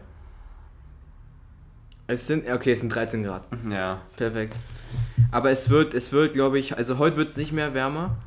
[2.06, 3.48] Es sind, okay, es sind 13 Grad.
[3.70, 4.02] Ja.
[4.18, 4.60] Perfekt.
[5.32, 8.18] Aber es wird, es wird, glaube ich, also heute wird es nicht mehr wärmer.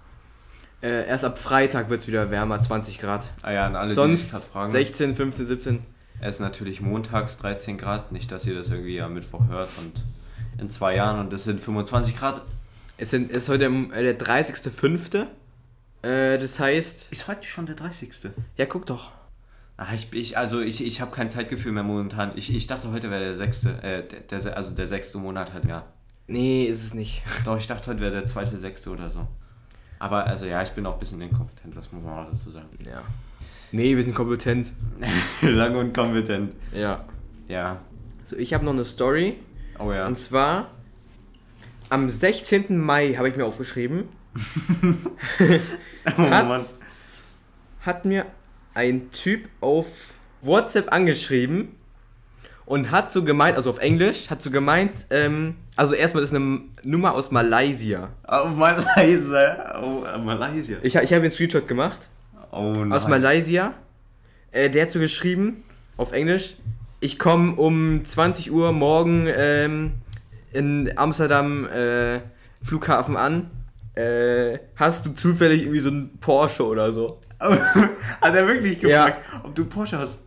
[0.82, 3.28] Äh, erst ab Freitag wird es wieder wärmer, 20 Grad.
[3.42, 4.70] Ah ja, an alle, die sich Sonst fragen.
[4.70, 5.78] 16, 15, 17.
[6.20, 8.10] Es ist natürlich montags 13 Grad.
[8.12, 10.02] Nicht, dass ihr das irgendwie am Mittwoch hört und
[10.58, 12.42] in zwei Jahren und es sind 25 Grad.
[12.98, 15.26] Es sind, ist heute äh, der 30.05.
[16.02, 18.12] Äh, das heißt, Ist heute schon der 30.
[18.56, 19.12] ja, guck doch.
[19.76, 22.32] Ach, ich, ich, also ich, ich habe kein Zeitgefühl mehr momentan.
[22.36, 25.64] Ich, ich dachte, heute wäre der sechste, äh, der, der, also der sechste Monat halt,
[25.64, 25.84] ja.
[26.26, 27.22] Nee, ist es nicht.
[27.44, 29.26] Doch, ich dachte, heute wäre der zweite, sechste oder so.
[30.02, 32.66] Aber also ja, ich bin auch ein bisschen inkompetent, das muss man auch dazu sagen.
[32.84, 33.04] Ja.
[33.70, 34.72] Nee, wir sind kompetent.
[35.42, 36.56] Lang und kompetent.
[36.74, 37.04] Ja.
[37.46, 37.78] Ja.
[38.24, 39.38] So, ich habe noch eine Story.
[39.78, 40.08] Oh ja.
[40.08, 40.72] Und zwar
[41.88, 42.76] am 16.
[42.78, 44.08] Mai habe ich mir aufgeschrieben.
[46.18, 46.74] oh hat,
[47.82, 48.26] hat mir
[48.74, 49.86] ein Typ auf
[50.40, 51.76] WhatsApp angeschrieben
[52.72, 56.60] und hat so gemeint, also auf Englisch, hat so gemeint, ähm, also erstmal ist eine
[56.84, 58.08] Nummer aus Malaysia.
[58.26, 59.78] Oh, Malaysia.
[59.82, 60.78] Oh, äh, Malaysia.
[60.82, 62.08] Ich, ich habe einen Screenshot gemacht
[62.50, 62.90] Oh nein.
[62.92, 63.74] aus Malaysia.
[64.52, 65.64] Äh, der hat so geschrieben,
[65.98, 66.56] auf Englisch,
[67.00, 69.92] ich komme um 20 Uhr morgen ähm,
[70.54, 72.20] in Amsterdam äh,
[72.62, 73.50] Flughafen an.
[73.96, 77.20] Äh, hast du zufällig irgendwie so einen Porsche oder so?
[77.38, 79.04] Hat er wirklich Ja.
[79.08, 80.20] gefragt, ob du Porsche hast?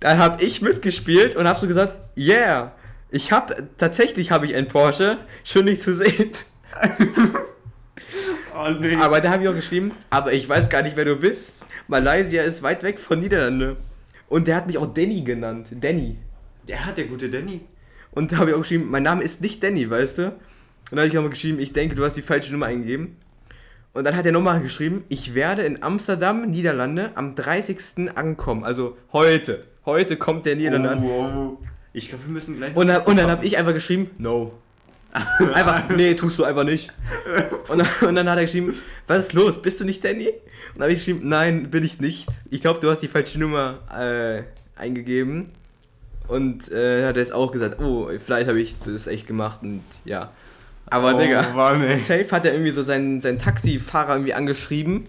[0.00, 2.72] Dann habe ich mitgespielt und habe so gesagt, yeah,
[3.10, 6.32] ich habe tatsächlich habe ich einen Porsche, schön dich zu sehen.
[8.56, 8.94] Oh nee.
[8.96, 11.66] Aber da habe ich auch geschrieben, aber ich weiß gar nicht, wer du bist.
[11.88, 13.76] Malaysia ist weit weg von Niederlande.
[14.28, 15.68] Und der hat mich auch Danny genannt.
[15.72, 16.18] Danny.
[16.68, 17.62] Der hat der gute Danny.
[18.12, 20.26] Und da habe ich auch geschrieben, mein Name ist nicht Danny, weißt du?
[20.26, 20.36] Und
[20.92, 23.16] dann habe ich nochmal geschrieben, ich denke, du hast die falsche Nummer eingegeben.
[23.92, 28.16] Und dann hat er nochmal geschrieben, ich werde in Amsterdam, Niederlande, am 30.
[28.16, 28.64] ankommen.
[28.64, 29.64] Also heute.
[29.86, 31.04] Heute kommt der Niederlande an.
[31.04, 31.58] oh.
[31.92, 32.74] Ich glaube, wir müssen gleich.
[32.74, 34.52] Und dann, und dann habe ich einfach geschrieben, no.
[35.54, 36.92] Einfach, nee, tust du einfach nicht.
[37.68, 38.74] Und dann, und dann hat er geschrieben,
[39.06, 40.26] was ist los, bist du nicht Danny?
[40.26, 40.34] Und
[40.74, 42.26] dann habe ich geschrieben, nein, bin ich nicht.
[42.50, 44.42] Ich glaube, du hast die falsche Nummer äh,
[44.74, 45.52] eingegeben.
[46.26, 49.60] Und äh, dann hat er es auch gesagt, oh, vielleicht habe ich das echt gemacht
[49.62, 50.32] und ja.
[50.86, 55.04] Aber Oh, Digga, Mann, safe hat er irgendwie so seinen, seinen Taxifahrer irgendwie angeschrieben,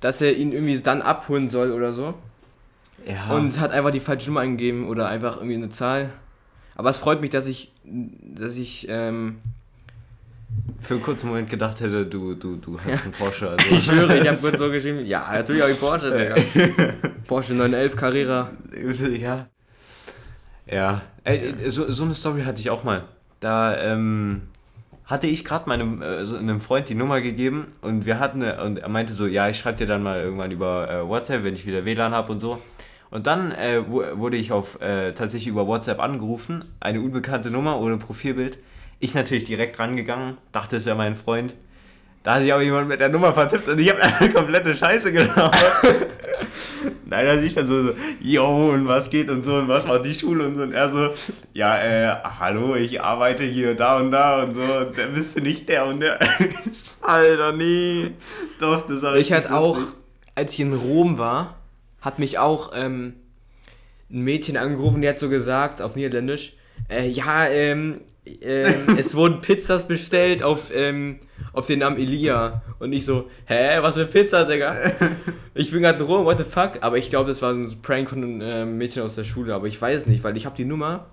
[0.00, 2.14] dass er ihn irgendwie dann abholen soll oder so.
[3.06, 3.34] Ja.
[3.34, 6.10] Und hat einfach die falsche Nummer eingegeben oder einfach irgendwie eine Zahl.
[6.76, 9.36] Aber es freut mich, dass ich, dass ich, ähm,
[10.80, 13.50] für einen kurzen Moment gedacht hätte, du, du, du hast einen Porsche.
[13.58, 13.74] Also.
[13.74, 16.92] ich schwöre, ich habe kurz so geschrieben, ja, natürlich habe ich Porsche, Digga.
[17.26, 18.50] Porsche 911 Carrera.
[19.18, 19.46] ja.
[20.66, 21.02] Ja.
[21.24, 23.04] Ey, so, so eine Story hatte ich auch mal.
[23.40, 24.42] Da ähm,
[25.06, 28.62] hatte ich gerade meinem äh, so einem Freund die Nummer gegeben und wir hatten eine,
[28.62, 31.54] und er meinte so, ja, ich schreibe dir dann mal irgendwann über äh, WhatsApp, wenn
[31.54, 32.60] ich wieder WLAN habe und so.
[33.14, 37.80] Und dann äh, wu- wurde ich auf äh, tatsächlich über WhatsApp angerufen, eine unbekannte Nummer
[37.80, 38.58] ohne Profilbild.
[38.98, 41.54] Ich natürlich direkt rangegangen, dachte, es wäre mein Freund.
[42.24, 45.12] Da hat sich aber jemand mit der Nummer vertippt und ich habe eine komplette Scheiße
[45.12, 45.54] gelabert.
[47.06, 50.04] Nein, da ich dann so, so, yo, und was geht und so, und was macht
[50.06, 50.62] die Schule und so.
[50.62, 51.10] Und er so,
[51.52, 55.40] ja, äh, hallo, ich arbeite hier, da und da und so, und dann bist du
[55.40, 56.18] nicht der und der.
[57.02, 58.10] Alter, nee.
[58.58, 59.78] Doch, das war Ich richtig hatte auch,
[60.34, 61.60] als ich in Rom war,
[62.04, 63.14] hat mich auch ähm,
[64.10, 66.52] ein Mädchen angerufen, die hat so gesagt, auf Niederländisch,
[66.90, 68.02] äh, ja, ähm,
[68.42, 71.20] ähm, es wurden Pizzas bestellt auf, ähm,
[71.52, 72.62] auf den Namen Elia.
[72.78, 74.76] Und ich so, hä, was für Pizza, Digga?
[75.56, 76.78] Ich bin gerade Rom, what the fuck?
[76.80, 79.54] Aber ich glaube, das war so ein Prank von einem ähm, Mädchen aus der Schule,
[79.54, 81.06] aber ich weiß es nicht, weil ich habe die Nummer,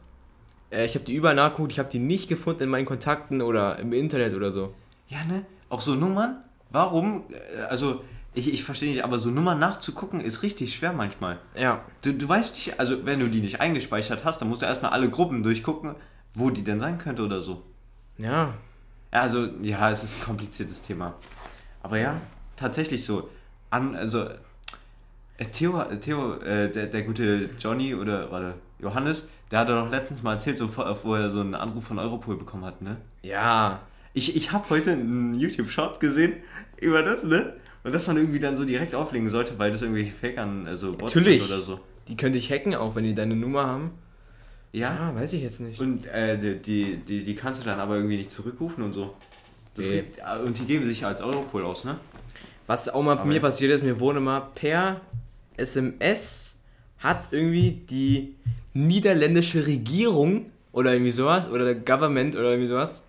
[0.72, 3.78] äh, ich habe die überall nachgeguckt, ich habe die nicht gefunden in meinen Kontakten oder
[3.78, 4.74] im Internet oder so.
[5.10, 5.46] Ja, ne?
[5.70, 6.38] Auch so Nummern?
[6.72, 7.26] Warum?
[7.30, 8.02] Äh, Also,
[8.34, 11.40] ich, ich verstehe nicht, aber so Nummern nachzugucken ist richtig schwer manchmal.
[11.56, 11.82] Ja.
[12.02, 14.92] Du, du weißt nicht, also wenn du die nicht eingespeichert hast, dann musst du erstmal
[14.92, 15.96] alle Gruppen durchgucken,
[16.34, 17.64] wo die denn sein könnte oder so.
[18.18, 18.54] Ja.
[19.14, 21.16] Ja, also, ja, es ist ein kompliziertes Thema.
[21.84, 22.22] Aber ja,
[22.56, 23.30] tatsächlich so.
[23.70, 24.28] An, also,
[25.38, 29.90] äh, Theo, äh, Theo äh, der, der gute Johnny oder, warte, Johannes, der hat doch
[29.90, 32.98] letztens mal erzählt, so, wo er so einen Anruf von Europol bekommen hat, ne?
[33.22, 33.82] Ja.
[34.14, 36.34] Ich, ich habe heute einen YouTube-Short gesehen
[36.78, 37.54] über das, ne?
[37.84, 40.94] Und dass man irgendwie dann so direkt auflegen sollte, weil das irgendwelche Fake an, also
[40.94, 41.42] Bots Natürlich.
[41.44, 41.80] sind oder so.
[42.08, 43.92] Die könnte ich hacken, auch wenn die deine Nummer haben.
[44.72, 45.12] Ja.
[45.12, 45.80] Ah, weiß ich jetzt nicht.
[45.82, 49.14] Und äh, die, die, die, kannst du dann aber irgendwie nicht zurückrufen und so.
[49.76, 50.00] Das Nee.
[50.00, 51.98] riecht- und die geben sich als Europol aus, ne?
[52.68, 55.02] Was auch mal bei Aber- mir passiert ist, mir wurde mal per
[55.58, 56.54] SMS
[57.00, 58.36] hat irgendwie die
[58.74, 63.04] niederländische Regierung oder irgendwie sowas oder der Government oder irgendwie sowas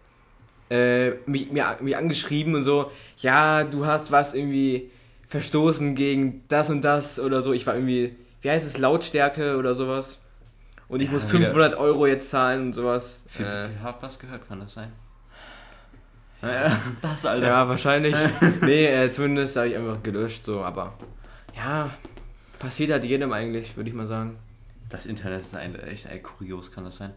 [0.72, 4.90] äh, mich, mir, mich angeschrieben und so, ja, du hast was irgendwie
[5.28, 7.52] verstoßen gegen das und das oder so.
[7.52, 10.18] Ich war irgendwie, wie heißt es, Lautstärke oder sowas.
[10.88, 13.24] Und ich Ja, muss wieder- 500 Euro jetzt zahlen und sowas.
[13.28, 14.92] Viel zu Äh, viel Hartbass gehört, kann das sein?
[16.42, 17.46] Ja, das, Alter.
[17.46, 18.14] Ja, wahrscheinlich.
[18.62, 20.94] nee, äh, zumindest habe ich einfach gelöscht, so, aber
[21.56, 21.90] ja,
[22.58, 24.38] passiert halt jedem eigentlich, würde ich mal sagen.
[24.90, 27.12] Das Internet ist ein, echt ein kurios, kann das sein?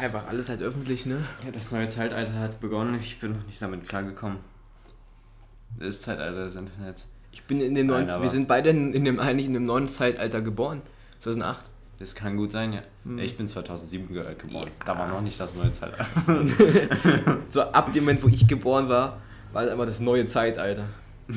[0.00, 1.18] Einfach alles halt öffentlich, ne?
[1.44, 2.94] Ja, das neue Zeitalter hat begonnen.
[2.98, 4.38] Ich bin noch nicht damit klargekommen.
[5.78, 7.06] Das Zeitalter des Internets.
[7.32, 9.64] Ich bin in dem Nein, neuen, aber- wir sind beide in, dem, eigentlich in dem
[9.64, 10.82] neuen Zeitalter geboren.
[11.20, 11.64] 2008.
[11.98, 12.80] Das kann gut sein, ja.
[13.04, 13.18] Hm.
[13.18, 14.68] Ich bin 2007 ge geboren.
[14.68, 14.84] Ja.
[14.86, 16.06] Da war noch nicht das neue Zeitalter.
[17.50, 19.18] So ab dem Moment, wo ich geboren war,
[19.52, 20.86] war es einfach das neue Zeitalter.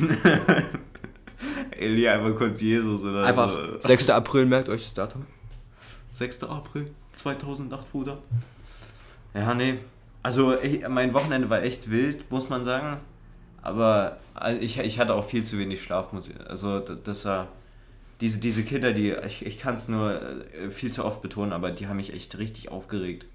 [1.71, 3.79] Elia einfach kurz Jesus oder Einfach so.
[3.79, 4.09] 6.
[4.11, 5.25] April, merkt euch das Datum.
[6.13, 6.43] 6.
[6.43, 6.91] April
[7.23, 8.17] 2008, Bruder.
[9.33, 9.79] Ja, nee.
[10.21, 12.97] Also, ich, mein Wochenende war echt wild, muss man sagen.
[13.61, 16.11] Aber äh, ich, ich hatte auch viel zu wenig Schlaf.
[16.13, 17.47] muss ich- Also, das war.
[18.21, 19.11] Diese, diese Kinder, die.
[19.25, 22.37] Ich, ich kann es nur äh, viel zu oft betonen, aber die haben mich echt
[22.37, 23.25] richtig aufgeregt.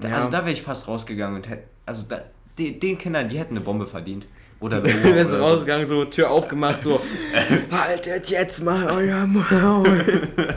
[0.00, 0.16] Da, Ja.
[0.16, 1.64] Also, da wäre ich fast rausgegangen und hätte.
[1.86, 2.20] Also, da,
[2.58, 4.26] den, den Kindern, die hätten eine Bombe verdient.
[4.60, 7.00] Oder Wir eine sind Uhr so oder rausgegangen, so Tür aufgemacht, so
[7.70, 10.04] haltet jetzt mal euer Maul.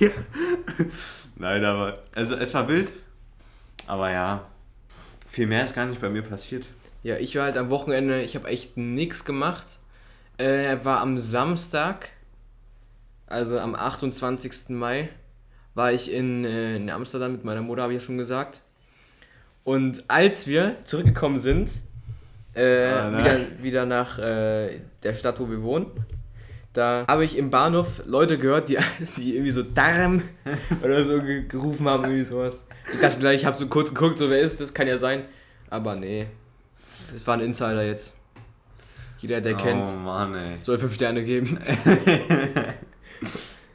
[0.00, 0.08] ja.
[1.38, 1.98] Nein, aber.
[2.14, 2.92] Also, es war wild.
[3.86, 4.44] Aber ja.
[5.28, 6.66] Viel mehr ist gar nicht bei mir passiert.
[7.02, 9.66] Ja, ich war halt am Wochenende, ich habe echt nichts gemacht.
[10.36, 12.10] Äh, war am Samstag,
[13.26, 14.70] also am 28.
[14.70, 15.08] Mai,
[15.74, 18.60] war ich in, äh, in Amsterdam mit meiner Mutter, habe ich ja schon gesagt.
[19.64, 21.70] Und als wir zurückgekommen sind,
[22.54, 25.86] äh, Ah, wieder, wieder nach äh, der Stadt, wo wir wohnen,
[26.78, 28.78] Da habe ich im Bahnhof Leute gehört, die,
[29.16, 30.22] die irgendwie so Darm
[30.84, 32.64] oder so ge- gerufen haben, irgendwie sowas.
[32.94, 35.24] Ich dachte gleich, ich habe so kurz geguckt, so wer ist das, kann ja sein.
[35.70, 36.28] Aber nee,
[37.12, 38.14] das war ein Insider jetzt.
[39.18, 41.58] Jeder, der oh kennt, Mann, soll fünf Sterne geben.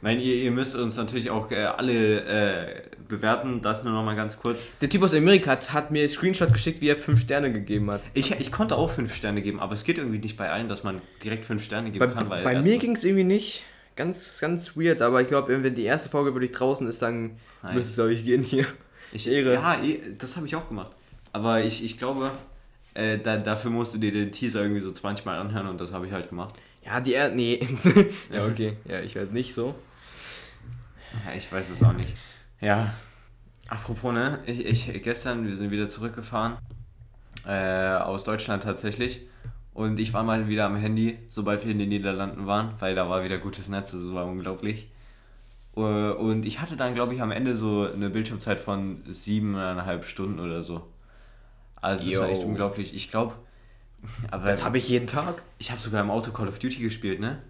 [0.00, 2.82] Nein, ihr, ihr müsst uns natürlich auch äh, alle äh,
[3.16, 3.62] bewerten.
[3.62, 4.64] Das nur noch mal ganz kurz.
[4.80, 8.02] Der Typ aus Amerika hat, hat mir Screenshot geschickt, wie er fünf Sterne gegeben hat.
[8.14, 10.84] Ich, ich konnte auch 5 Sterne geben, aber es geht irgendwie nicht bei allen, dass
[10.84, 12.30] man direkt 5 Sterne geben Bei, kann.
[12.30, 13.64] Weil bei mir ging es irgendwie nicht.
[13.96, 17.76] Ganz, ganz weird, aber ich glaube, wenn die erste Folge wirklich draußen ist, dann Nein.
[17.76, 18.66] müsste es, glaube ich, gehen hier.
[19.12, 19.54] Ich, Ehre.
[19.54, 20.90] Ja, eh, das habe ich auch gemacht.
[21.32, 22.32] Aber ich, ich glaube,
[22.94, 25.92] äh, da, dafür musst du dir den Teaser irgendwie so 20 Mal anhören und das
[25.92, 26.54] habe ich halt gemacht.
[26.84, 27.66] Ja, die er Nee.
[28.32, 28.76] ja, okay.
[28.84, 29.74] Ja, ich werde nicht so.
[31.24, 32.10] Ja, ich weiß es auch nicht.
[32.64, 32.94] Ja.
[33.68, 34.38] Apropos, ne?
[34.46, 36.56] Ich, ich gestern, wir sind wieder zurückgefahren.
[37.46, 39.20] Äh, aus Deutschland tatsächlich.
[39.74, 43.08] Und ich war mal wieder am Handy, sobald wir in den Niederlanden waren, weil da
[43.10, 44.88] war wieder gutes Netz, das war unglaublich.
[45.76, 50.40] Äh, Und ich hatte dann, glaube ich, am Ende so eine Bildschirmzeit von siebeneinhalb Stunden
[50.40, 50.86] oder so.
[51.82, 52.94] Also das war echt unglaublich.
[52.94, 53.34] Ich glaube,
[54.30, 55.42] aber Das habe ich jeden Tag.
[55.58, 57.42] ich habe sogar im Auto Call of Duty gespielt, ne?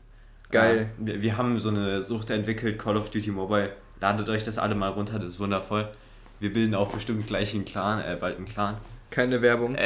[0.50, 0.90] Geil.
[0.98, 3.76] Ja, wir, wir haben so eine Sucht entwickelt, Call of Duty Mobile.
[4.04, 5.88] Ladet euch das alle mal runter, das ist wundervoll.
[6.38, 8.76] Wir bilden auch bestimmt gleich einen Clan, äh, bald einen Clan.
[9.08, 9.78] Keine Werbung.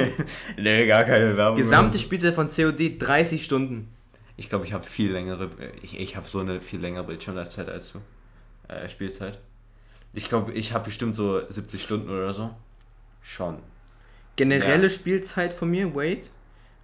[0.58, 1.56] nee, gar keine Werbung.
[1.56, 3.88] Gesamte Spielzeit von COD 30 Stunden.
[4.36, 5.48] Ich glaube, ich habe viel längere,
[5.80, 8.00] ich, ich habe so eine viel längere Bildschirmzeit als du.
[8.68, 9.38] Äh, Spielzeit.
[10.12, 12.50] Ich glaube, ich habe bestimmt so 70 Stunden oder so.
[13.22, 13.56] Schon.
[14.36, 14.88] Generelle Ja.
[14.90, 16.30] Spielzeit von mir, wait,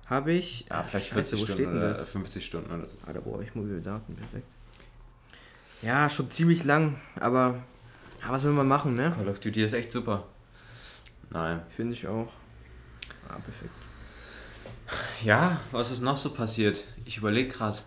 [0.07, 0.65] habe ich.
[0.71, 2.13] Ja, vielleicht Scheiße, 40 wo Stunden steht denn oder das?
[2.13, 2.97] 50 Stunden oder so.
[3.07, 4.47] Ah, da brauche ich mobile Daten, perfekt.
[5.83, 7.63] Ja, schon ziemlich lang, aber
[8.23, 9.11] ja, was will man machen, ne?
[9.15, 10.25] Call of Duty ist echt super.
[11.31, 11.61] Nein.
[11.77, 12.29] Finde ich auch.
[13.29, 13.73] Ah, perfekt.
[15.23, 16.83] Ja, was ist noch so passiert?
[17.05, 17.79] Ich überlege gerade.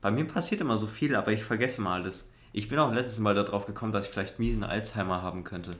[0.00, 2.30] Bei mir passiert immer so viel, aber ich vergesse mal alles.
[2.52, 5.72] Ich bin auch letztes Mal darauf gekommen, dass ich vielleicht miesen Alzheimer haben könnte.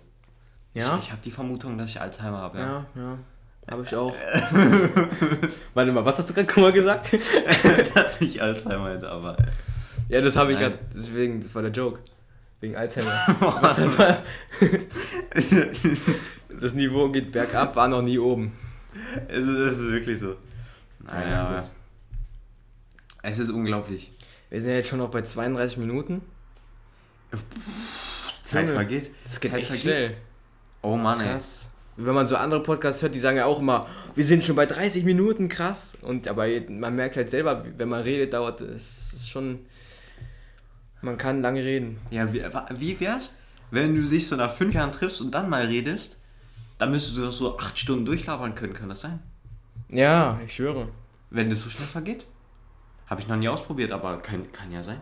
[0.74, 0.96] Ja?
[0.96, 2.58] Ich, ich habe die Vermutung, dass ich Alzheimer habe.
[2.58, 2.86] Ja.
[2.94, 3.18] Ja, ja.
[3.70, 4.14] Habe ich auch.
[5.74, 7.10] Warte mal, was hast du gerade mal gesagt?
[7.94, 9.36] dass ich Alzheimer hätte, aber.
[10.08, 10.78] Ja, das habe ich gerade.
[10.94, 12.00] Deswegen, das war der Joke.
[12.60, 13.12] Wegen Alzheimer.
[16.60, 18.52] das Niveau geht bergab, war noch nie oben.
[19.28, 20.36] es, ist, es ist wirklich so.
[21.00, 21.60] Nein, Ja, aber.
[21.60, 21.70] gut.
[23.22, 24.12] Es ist unglaublich.
[24.50, 26.22] Wir sind jetzt schon noch bei 32 Minuten.
[28.42, 29.10] Zeit vergeht.
[29.26, 29.82] Das geht Zeit echt vergeht.
[29.82, 30.16] schnell.
[30.82, 31.26] Oh Mann, ey.
[31.26, 31.68] Krass.
[31.96, 34.66] Wenn man so andere Podcasts hört, die sagen ja auch immer, wir sind schon bei
[34.66, 35.98] 30 Minuten, krass.
[36.00, 39.66] Und aber man merkt halt selber, wenn man redet, dauert es schon.
[41.00, 41.98] Man kann lange reden.
[42.10, 42.42] Ja, wie,
[42.78, 43.34] wie wär's,
[43.70, 46.18] wenn du dich so nach fünf Jahren triffst und dann mal redest?
[46.78, 49.20] Dann müsstest du doch so acht Stunden durchlabern können, kann das sein?
[49.88, 50.88] Ja, ich schwöre.
[51.30, 52.26] Wenn das so schnell vergeht?
[53.06, 55.00] Habe ich noch nie ausprobiert, aber kann, kann ja sein.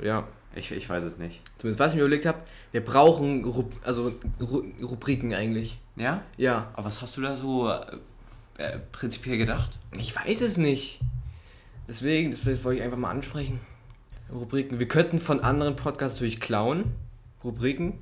[0.00, 0.26] Ja.
[0.54, 1.40] Ich, ich weiß es nicht.
[1.58, 2.38] Zumindest was ich mir überlegt habe,
[2.72, 5.78] wir brauchen Rub also Ru Rubriken eigentlich.
[5.96, 6.22] Ja?
[6.36, 6.68] Ja.
[6.72, 9.70] Aber was hast du da so äh, prinzipiell gedacht?
[9.96, 11.00] Ich weiß es nicht.
[11.86, 13.60] Deswegen, das wollte ich einfach mal ansprechen.
[14.32, 14.78] Rubriken.
[14.78, 16.84] Wir könnten von anderen Podcasts natürlich klauen.
[17.42, 17.94] Rubriken.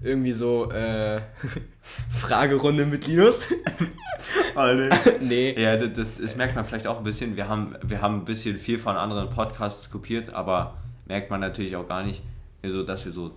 [0.00, 1.20] Irgendwie so, äh,
[2.10, 3.42] Fragerunde mit Linus.
[4.54, 4.90] Alle.
[5.20, 5.60] nee.
[5.60, 7.36] Ja, das, das, merkt man vielleicht auch ein bisschen.
[7.36, 10.74] Wir haben, wir haben ein bisschen viel von anderen Podcasts kopiert, aber
[11.06, 12.22] merkt man natürlich auch gar nicht,
[12.64, 13.32] so, dass wir so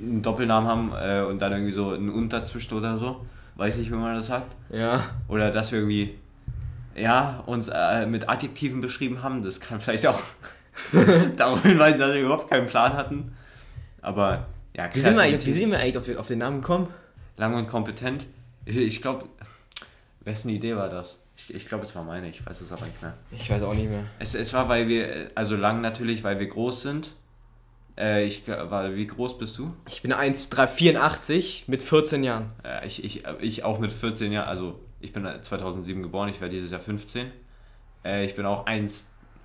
[0.00, 3.24] einen Doppelnamen haben äh, und dann irgendwie so einen Und dazwischen oder so.
[3.56, 4.52] Weiß nicht, wie man das sagt.
[4.70, 5.04] Ja.
[5.28, 6.14] Oder dass wir irgendwie,
[6.96, 9.44] ja, uns äh, mit Adjektiven beschrieben haben.
[9.44, 10.20] Das kann vielleicht auch
[11.36, 13.36] darauf hinweisen, dass wir überhaupt keinen Plan hatten.
[14.02, 16.88] Aber ja, Wie sind wir wie sind wir eigentlich auf, den- auf den Namen gekommen?
[17.36, 18.26] lang und kompetent.
[18.64, 19.24] Ich, ich glaube,
[20.20, 21.18] wessen Idee war das?
[21.36, 23.14] Ich, ich glaube, es war meine, ich weiß es aber nicht mehr.
[23.32, 24.04] Ich weiß auch nicht mehr.
[24.20, 27.10] Es, es war, weil wir, also lang natürlich, weil wir groß sind.
[27.98, 29.74] Äh, ich war, wie groß bist du?
[29.88, 32.50] Ich bin 1,84 mit 14 Jahren.
[32.64, 36.54] Äh, ich, ich, ich auch mit 14 Jahren, also ich bin 2007 geboren, ich werde
[36.54, 37.30] dieses Jahr 15.
[38.04, 38.66] Äh, ich bin auch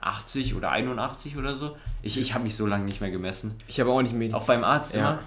[0.01, 1.75] 1,80 oder 81 oder so.
[2.01, 3.55] Ich, ich habe mich so lange nicht mehr gemessen.
[3.67, 4.33] Ich habe auch nicht mehr.
[4.35, 4.99] Auch beim Arzt Ja.
[4.99, 5.19] immer.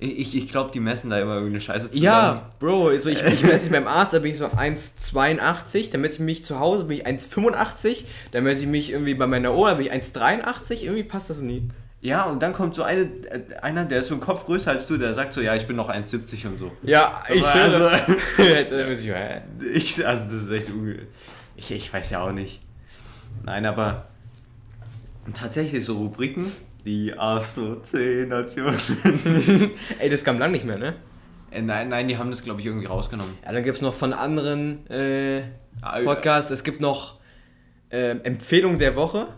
[0.00, 2.04] Ich, ich glaube, die messen da immer irgendeine Scheiße zusammen.
[2.04, 6.02] Ja, Bro, also ich, ich messe mich beim Arzt, da bin ich so 1,82, dann
[6.02, 9.52] messe ich mich zu Hause, bin ich 1,85, dann messe ich mich irgendwie bei meiner
[9.54, 11.68] Oma, da bin ich 1,83, irgendwie passt das nie.
[12.00, 14.86] Ja, und dann kommt so eine, äh, einer, der ist so ein Kopf größer als
[14.86, 16.70] du, der sagt so, ja, ich bin noch 1,70 und so.
[16.84, 17.90] Ja, ich Aber also-?
[19.74, 21.08] Ich, also das ist echt unge...
[21.56, 22.60] Ich, ich weiß ja auch nicht.
[23.44, 24.06] Nein, aber
[25.34, 26.52] tatsächlich so Rubriken,
[26.84, 28.74] die Assoziation.
[29.98, 30.94] Ey, das kam lang nicht mehr, ne?
[31.50, 33.34] äh, nein, nein, die haben das, glaube ich, irgendwie rausgenommen.
[33.44, 35.42] Ja, dann gibt es noch von anderen äh,
[35.80, 37.18] Ah, Podcasts, es gibt noch
[37.90, 39.28] ähm, Empfehlung der Woche.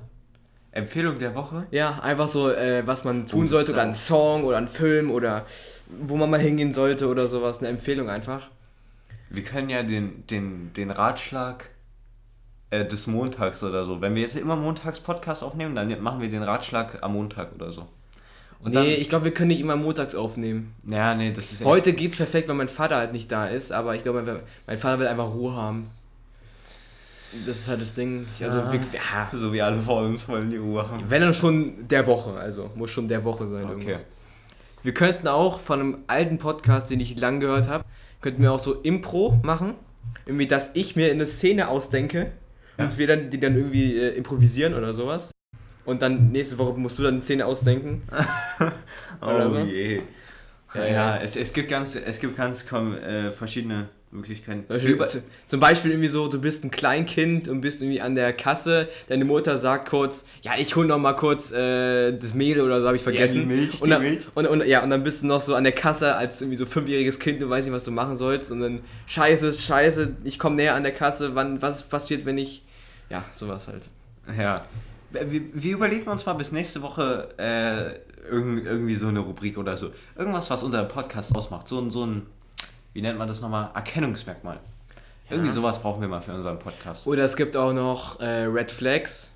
[0.73, 1.67] Empfehlung der Woche?
[1.71, 3.95] Ja, einfach so, äh, was man tun Gutes sollte oder ein.
[3.95, 5.45] Song oder ein Film oder
[5.89, 7.59] wo man mal hingehen sollte oder sowas.
[7.59, 8.51] Eine Empfehlung einfach.
[9.29, 11.71] Wir können ja den, den, den Ratschlag
[12.71, 14.01] äh, des Montags oder so.
[14.01, 17.71] Wenn wir jetzt immer montags Podcast aufnehmen, dann machen wir den Ratschlag am Montag oder
[17.73, 17.87] so.
[18.63, 20.75] Und nee, ich glaube, wir können nicht immer montags aufnehmen.
[20.85, 23.47] dann, ja, nee, das ist echt- Heute geht's perfekt, weil mein Vater halt nicht da
[23.47, 25.91] ist, aber ich glaube, mein- mein Vater will einfach Ruhe haben.
[27.47, 28.27] Das ist halt das Ding.
[28.37, 28.73] Ich- Also, Ja.
[28.73, 31.05] wir, ja, so wie alle vor uns wollen die Ruhe haben.
[31.09, 33.65] wenn dann schon der Woche, also muss schon der Woche sein.
[33.65, 33.73] Okay.
[33.73, 34.03] irgendwas.
[34.83, 37.85] Wir könnten auch von einem alten Podcast, den ich lang gehört habe,
[38.21, 39.75] könnten wir auch so Impro machen.
[40.27, 42.33] Irgendwie, dass ich mir eine Szene ausdenke
[42.81, 42.99] und Ja.
[42.99, 45.31] wir dann die dann irgendwie äh, improvisieren oder sowas.
[45.85, 48.03] Und dann nächste Woche musst du dann eine Szene ausdenken.
[49.23, 49.59] Oder Oh so?
[49.61, 49.97] je.
[49.97, 50.03] Ja,
[50.75, 51.17] Ja, ja, ja.
[51.23, 54.65] Es, es gibt ganz, es gibt ganz komm, äh, verschiedene Möglichkeiten.
[54.69, 58.33] Zum Beispiel, zum Beispiel irgendwie so, du bist ein Kleinkind und bist irgendwie an der
[58.33, 62.81] Kasse, deine Mutter sagt kurz, ja, ich hol noch mal kurz äh, das Mehl oder
[62.81, 63.49] so, habe ich vergessen.
[63.49, 64.27] die Milch, und, die dann, Milch.
[64.35, 66.67] Und, und, ja, und dann bist du noch so an der Kasse als irgendwie so
[66.67, 70.57] fünfjähriges Kind, du weißt nicht, was du machen sollst und dann, scheiße, scheiße, ich komme
[70.57, 72.63] näher an der Kasse, wann, was passiert, wenn ich,
[73.11, 73.89] ja, sowas halt.
[74.39, 74.55] Ja.
[75.11, 79.77] Wir, wir überlegen uns mal bis nächste Woche äh, irgend, irgendwie so eine Rubrik oder
[79.77, 79.91] so.
[80.17, 81.67] Irgendwas, was unseren Podcast ausmacht.
[81.69, 82.27] So, ein- so ein,
[82.93, 83.71] wie nennt man das nochmal?
[83.75, 84.61] Erkennungsmerkmal.
[85.29, 87.07] Irgendwie sowas brauchen wir mal für unseren Podcast.
[87.07, 89.31] Oder es gibt auch noch äh, Red Flags.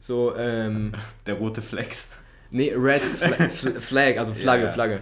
[0.00, 0.92] So, ähm,
[1.26, 2.10] Der rote Flex.
[2.50, 4.72] Nee, Red Fla Fl- Flag, also Flagge, Ja, ja.
[4.74, 5.00] Flagge.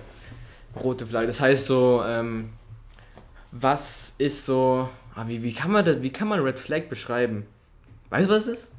[0.83, 1.27] Rote Flagge.
[1.29, 2.51] Das heißt so, ähm,
[3.53, 4.89] was ist so.
[5.17, 7.47] Ah, wie, wie, kann man das, wie kann man Red Flag beschreiben?
[8.11, 8.73] Weißt du, was es ist?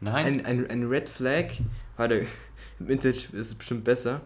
[0.00, 0.26] Nein?
[0.26, 1.46] Ein, ein, ein Red Flag.
[1.96, 2.26] Warte,
[2.78, 4.20] im Internet ist es bestimmt besser.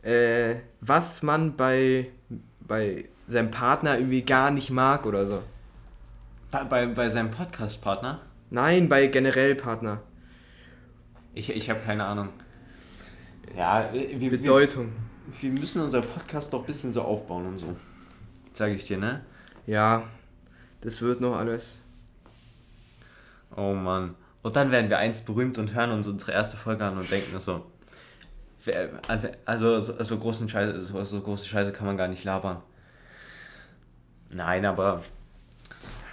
[0.00, 2.08] Äh, was man bei,
[2.60, 5.42] bei seinem Partner irgendwie gar nicht mag oder so.
[6.50, 8.22] Bei, bei, bei seinem Podcast-Partner?
[8.48, 10.00] Nein, bei generell Partner.
[11.34, 12.30] Ich, ich habe keine Ahnung.
[13.54, 14.92] Ja, wir, wir, Bedeutung.
[15.42, 17.76] wir müssen unseren Podcast doch ein bisschen so aufbauen und so.
[18.54, 19.20] Sag ich dir, ne?
[19.66, 20.04] Ja,
[20.80, 21.80] das wird noch alles.
[23.56, 24.14] Oh Mann.
[24.42, 27.40] Und dann werden wir einst berühmt und hören uns unsere erste Folge an und denken
[27.40, 27.66] so.
[29.46, 32.62] Also so, so, großen Scheiße, so, so große Scheiße kann man gar nicht labern.
[34.30, 35.02] Nein, aber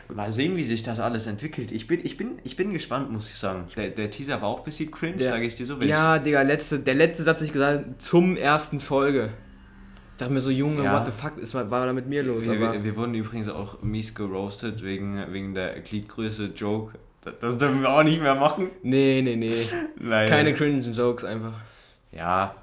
[0.09, 1.71] mal sehen, wie sich das alles entwickelt.
[1.71, 3.67] Ich bin, ich bin, ich bin gespannt, muss ich sagen.
[3.75, 5.79] Der, der Teaser war auch ein bisschen cringe, sage ich dir so.
[5.81, 9.31] Ja, Digga, letzte, der letzte Satz, den ich gesagt habe, zum ersten Folge.
[10.23, 10.93] Ich dachte mir so, Junge, Ja.
[10.93, 12.45] what the fuck ist, war da mit mir los?
[12.45, 16.97] wir, wir, wir wurden übrigens auch mies geroastet wegen, wegen der Gliedgröße-Joke.
[17.21, 18.69] Das, das dürfen wir auch nicht mehr machen.
[18.83, 19.67] nee, nee, nee.
[19.99, 20.29] Nein.
[20.29, 21.51] Keine cringe Jokes einfach.
[22.13, 22.55] Ja,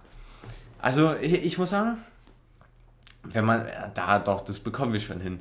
[0.79, 1.99] also ich, ich muss sagen,
[3.25, 5.41] wenn man, da doch, das bekommen wir schon hin.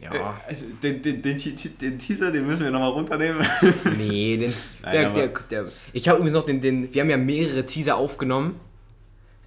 [0.00, 0.12] Ja.
[0.14, 1.38] Äh, Also, den, den, den,
[1.80, 3.44] den Teaser, den müssen wir nochmal runternehmen.
[3.96, 4.52] Nee, den.
[4.82, 6.94] Nein, der, der, der, ich habe übrigens noch den, den.
[6.94, 8.60] Wir haben ja mehrere Teaser aufgenommen.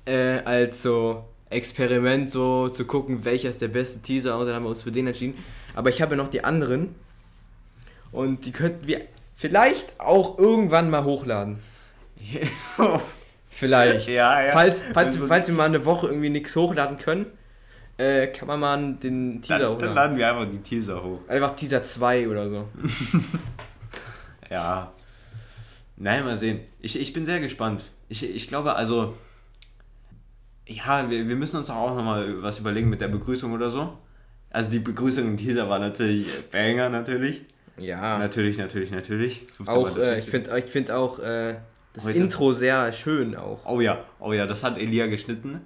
[0.06, 4.38] Äh, als so Experiment, so zu gucken, welcher ist der beste Teaser.
[4.38, 5.36] Und dann haben wir uns für den entschieden.
[5.74, 6.96] Aber ich habe ja noch die anderen.
[8.12, 9.02] Und die könnten wir
[9.36, 11.60] vielleicht auch irgendwann mal hochladen.
[13.50, 14.08] Vielleicht.
[14.10, 14.52] Ja, ja.
[14.52, 17.26] Falls, falls, Also- falls wir mal eine Woche irgendwie nichts hochladen können,
[17.98, 19.96] äh, kann man mal den Teaser dann, dann hochladen.
[19.96, 21.20] laden wir einfach die Teaser hoch.
[21.28, 22.68] Einfach Teaser 2 oder so.
[24.50, 24.92] Ja.
[25.98, 26.60] Nein, mal sehen.
[26.80, 27.86] Ich, ich bin sehr gespannt.
[28.10, 29.16] Ich, ich glaube, also.
[30.68, 33.98] Ja, wir, wir müssen uns auch nochmal was überlegen mit der Begrüßung oder so.
[34.50, 37.42] Also die Begrüßung im Teaser war natürlich Banger, natürlich.
[37.78, 38.18] Ja.
[38.18, 39.46] Natürlich, natürlich, natürlich.
[39.58, 41.56] 15 Auch, äh, ich finde ich find auch äh,
[41.94, 45.62] das Heute- Intro sehr schön auch Oh ja, oh ja, das hat Elia geschnitten.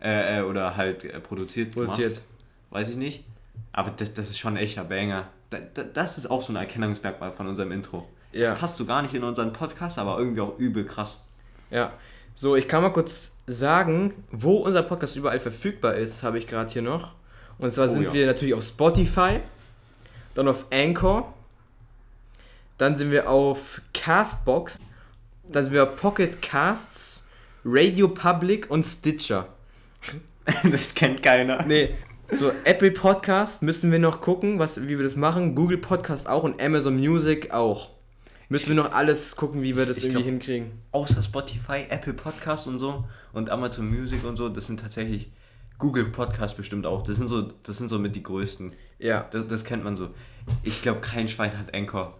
[0.00, 1.72] Äh, äh, oder halt äh, produziert.
[1.72, 2.14] produziert.
[2.14, 2.24] Gemacht,
[2.70, 3.24] weiß ich nicht.
[3.72, 5.28] Aber das, das ist schon ein echter Banger.
[5.50, 8.08] Da, da, das ist auch so ein Erkennungsmerkmal von unserem Intro.
[8.32, 8.50] Ja.
[8.50, 11.20] Das passt so gar nicht in unseren Podcast, aber irgendwie auch übel krass.
[11.70, 11.92] Ja.
[12.34, 16.72] So, ich kann mal kurz sagen, wo unser Podcast überall verfügbar ist, habe ich gerade
[16.72, 17.14] hier noch.
[17.58, 18.12] Und zwar Oh sind ja.
[18.12, 19.40] wir natürlich auf Spotify,
[20.34, 21.34] dann auf Anchor,
[22.78, 24.78] dann sind wir auf Castbox,
[25.48, 27.26] dann sind wir auf Pocket Casts,
[27.64, 29.48] Radio Public und Stitcher.
[30.70, 31.64] das kennt keiner.
[31.66, 31.94] Nee,
[32.32, 35.54] so Apple Podcast müssen wir noch gucken, was, wie wir das machen.
[35.54, 37.90] Google Podcast auch und Amazon Music auch.
[38.50, 40.72] Müssen wir noch alles gucken, wie wir das Ich irgendwie glaub- hinkriegen.
[40.90, 45.30] Außer Spotify, Apple Podcast und so und Amazon Music und so, das sind tatsächlich
[45.78, 47.02] Google Podcast bestimmt auch.
[47.02, 48.72] Das sind so, das sind so mit die größten.
[48.98, 49.28] Ja.
[49.30, 50.10] Das, das kennt man so.
[50.64, 52.18] Ich glaube, kein Schwein hat Anchor.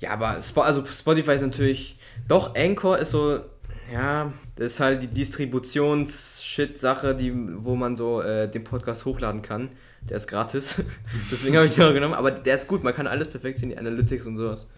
[0.00, 1.98] Ja, aber Spo also Spotify ist natürlich.
[2.28, 3.40] Doch, Anchor ist so.
[3.90, 7.32] Ja, das ist halt die Distributions-Shit-Sache, die,
[7.64, 9.70] wo man so äh, den Podcast hochladen kann.
[10.02, 10.82] Der ist gratis.
[11.32, 12.12] Deswegen habe ich den auch genommen.
[12.12, 14.68] Aber der ist gut, man kann alles perfekt sehen, die Analytics und sowas.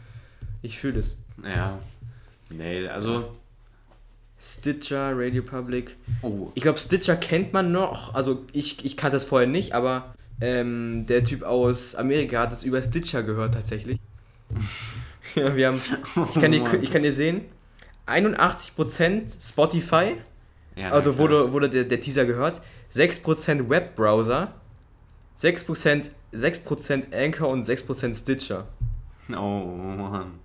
[0.63, 1.17] Ich fühle das.
[1.45, 1.79] Ja.
[2.51, 3.37] Nee, also.
[4.41, 5.97] Stitcher, Radio Public.
[6.23, 6.49] Oh.
[6.55, 8.15] Ich glaube, Stitcher kennt man noch.
[8.15, 12.65] Also ich, ich kannte das vorher nicht, aber ähm, der Typ aus Amerika hat es
[12.65, 13.99] über Stitcher gehört tatsächlich.
[15.35, 15.81] ja, wir haben.
[16.31, 17.43] Ich kann, dir, ich kann dir sehen,
[18.07, 20.17] 81% Spotify,
[20.75, 24.55] Ja, also wurde, wurde der, der Teaser gehört, 6% Webbrowser,
[25.39, 28.67] 6%, 6% Anchor und 6% Stitcher.
[29.29, 30.39] Oh Mann.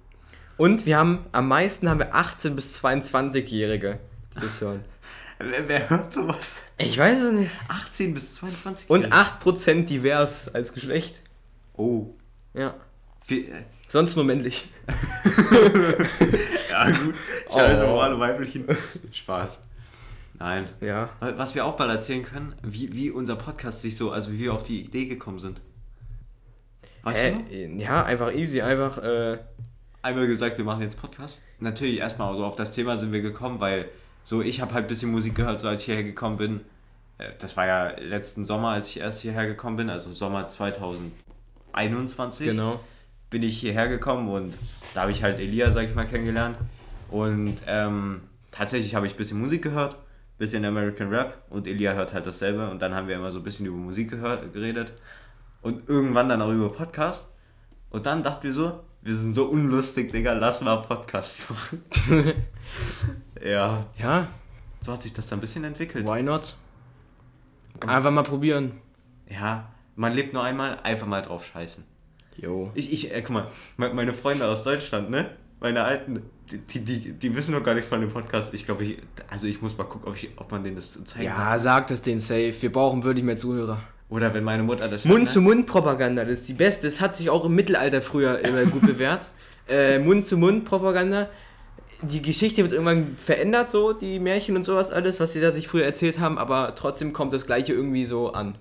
[0.57, 3.99] Und wir haben, am meisten haben wir 18- bis 22-Jährige,
[4.35, 4.83] die das hören.
[5.39, 6.61] Wer, wer hört sowas?
[6.77, 7.51] Ich weiß es nicht.
[7.67, 8.89] 18 bis 22.
[8.89, 11.21] Und 8% divers als Geschlecht.
[11.75, 12.13] Oh.
[12.53, 12.73] Ja.
[13.27, 14.69] Wie, äh, Sonst nur männlich.
[16.69, 17.15] ja, gut.
[17.51, 17.99] Scheiße, Oh.
[17.99, 18.65] alle Weiblichen.
[19.11, 19.67] Spaß.
[20.39, 20.69] Nein.
[20.79, 21.09] Ja.
[21.19, 24.53] Was wir auch bald erzählen können, wie, wie unser Podcast sich so, also wie wir
[24.53, 25.59] auf die Idee gekommen sind.
[27.03, 27.53] Weißt du?
[27.53, 29.39] Äh, ja, einfach easy, einfach, äh,
[30.05, 31.41] Einmal gesagt, wir machen jetzt Podcast.
[31.59, 33.89] Natürlich erstmal so auf das Thema sind wir gekommen, weil
[34.23, 36.61] so ich habe halt ein bisschen Musik gehört, so als ich hierher gekommen bin.
[37.17, 42.45] Äh, Das war ja letzten Sommer, als ich erst hierher gekommen bin, also Sommer 2021.
[42.45, 42.79] genau.
[43.31, 44.55] bin ich hierher gekommen und
[44.93, 46.59] da habe ich halt Elia, sag ich mal, kennengelernt.
[47.09, 49.95] Und ähm, tatsächlich habe ich ein bisschen Musik gehört,
[50.37, 52.69] bisschen American Rap und Elia hört halt dasselbe.
[52.69, 54.93] Und dann haben wir immer so ein bisschen über Musik gehört, geredet
[55.63, 57.31] und irgendwann dann auch über Podcast.
[57.89, 61.83] Und dann dachten wir so, wir sind so unlustig, Digga, lass mal Podcast machen.
[63.43, 64.27] ja, Ja,
[64.81, 66.05] so hat sich das dann ein bisschen entwickelt.
[66.07, 66.57] why not?
[67.85, 68.73] Einfach mal probieren.
[69.29, 71.83] Ja, man lebt nur einmal, einfach mal drauf scheißen.
[72.37, 72.71] Jo.
[72.75, 73.47] Ich, ich, äh, guck mal,
[73.77, 75.29] me- meine Freunde aus Deutschland, ne?
[75.61, 78.53] Meine alten, die, die, die, wissen noch gar nicht von dem Podcast.
[78.53, 78.97] Ich glaube, ich,
[79.29, 81.37] also ich muss mal gucken, ob, ich, ob man denen das zeigen kann.
[81.53, 82.53] Ja, sagt es denen safe.
[82.61, 83.79] Wir brauchen wirklich mehr Zuhörer.
[84.09, 85.19] Oder wenn meine Mutter das hört, ne?
[85.19, 86.87] Mund-zu-Mund-Propaganda, das ist die beste.
[86.87, 89.27] Das hat sich auch im Mittelalter früher immer gut bewährt.
[89.67, 91.29] äh, Mund-zu-Mund-Propaganda.
[92.01, 95.67] Die Geschichte wird irgendwann verändert, so, die Märchen und sowas alles, was sie da sich
[95.67, 98.57] früher erzählt haben, aber trotzdem kommt das Gleiche irgendwie so an.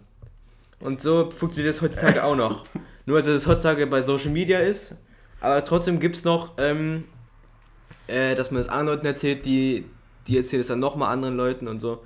[0.80, 2.64] Und so funktioniert das heutzutage auch noch.
[3.07, 4.95] Nur, dass es heutzutage bei Social Media ist,
[5.40, 7.05] aber trotzdem gibt es noch, ähm,
[8.07, 9.84] äh, dass man es anderen Leuten erzählt, die,
[10.26, 12.05] die erzählen es dann nochmal anderen Leuten und so.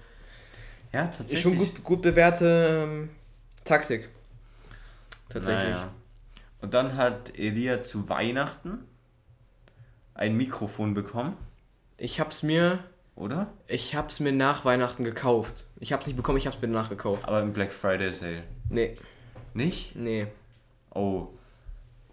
[0.93, 1.35] Ja, tatsächlich.
[1.35, 3.11] Ist schon gut, gut bewährte ähm,
[3.69, 4.11] Taktik.
[5.29, 5.75] Tatsächlich.
[5.75, 5.91] Naja.
[6.61, 8.79] Und dann hat Elia zu Weihnachten
[10.15, 11.37] ein Mikrofon bekommen,
[11.97, 12.81] Ich hab's mir,
[13.15, 13.53] oder?
[13.69, 15.65] ich hab's mir nach Weihnachten gekauft.
[15.79, 17.25] Ich hab's nicht bekommen, ich hab's mir danach gekauft.
[17.27, 18.43] Aber im Black Friday Sale.
[18.71, 18.97] Nee,
[19.55, 19.95] Nicht?
[19.95, 20.27] nee.
[20.93, 21.29] Oh.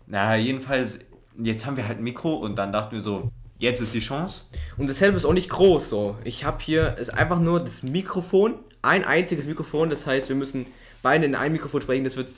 [0.06, 1.00] Na, jedenfalls,
[1.38, 4.44] jetzt haben wir halt ein Mikro und dann dachten wir so, jetzt ist die Chance.
[4.78, 6.18] Und dasselbe ist auch nicht groß so.
[6.24, 10.68] Ich hab hier, ist einfach nur das Mikrofon, ein einziges Mikrofon, das heißt, wir müssen
[11.06, 12.30] beide in ein Mikrofon sprechen, das wird,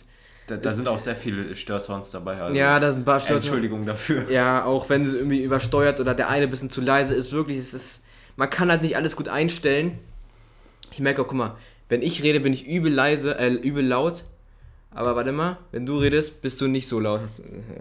[0.48, 2.42] Da, da sind auch sehr viele Störsounds dabei.
[2.42, 3.44] Also ja, da sind ein paar Störungen.
[3.44, 4.30] Entschuldigung dafür.
[4.30, 7.58] Ja, auch wenn es irgendwie übersteuert oder der eine ein bisschen zu leise ist, wirklich,
[7.58, 8.04] es ist,
[8.36, 9.98] man kann halt nicht alles gut einstellen.
[10.92, 11.56] Ich merke auch, guck mal,
[11.88, 14.26] wenn ich rede, bin ich übel leise, äh, übel laut.
[14.92, 17.22] Aber warte mal, wenn du redest, bist du nicht so laut.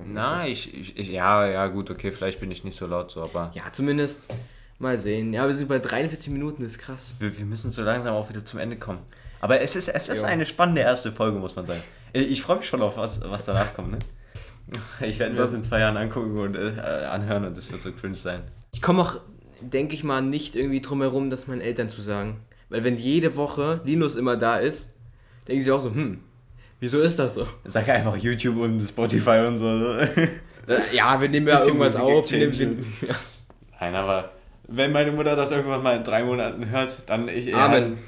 [0.07, 3.23] Na, ich, ich, ich, ja, ja, gut, okay, vielleicht bin ich nicht so laut so,
[3.23, 4.27] aber Ja, zumindest
[4.79, 5.33] mal sehen.
[5.33, 7.15] Ja, wir sind bei 43 Minuten, das ist krass.
[7.19, 8.99] wir, wir müssen so langsam auch wieder zum Ende kommen.
[9.41, 10.27] Aber es ist, es ist Jo.
[10.27, 11.83] eine spannende erste Folge, muss man sagen.
[12.13, 13.99] Ich, freue mich schon auf was, was danach kommt, ne?
[15.01, 17.93] Ich werde mir das in zwei Jahren angucken und äh, anhören und das wird so
[17.93, 18.43] cringe sein.
[18.73, 19.17] Ich komme auch,
[19.61, 22.41] denke ich mal, nicht irgendwie drum herum, das meinen Eltern zu sagen.
[22.69, 24.95] Weil wenn jede Woche Linus immer da ist,
[25.47, 26.19] denken sie auch so, hm,
[26.81, 27.47] wieso ist das so?
[27.65, 29.97] Sag einfach YouTube und Spotify und so.
[30.93, 32.31] Ja, wir nehmen ja irgendwas Musik auf.
[32.33, 32.69] Nehmen, wir,
[33.09, 33.15] ja.
[33.81, 34.33] Nein, aber
[34.67, 37.55] wenn meine Mutter das irgendwann mal in drei Monaten hört, dann ich.
[37.55, 37.75] Amen.
[37.75, 37.99] Entschuldigung.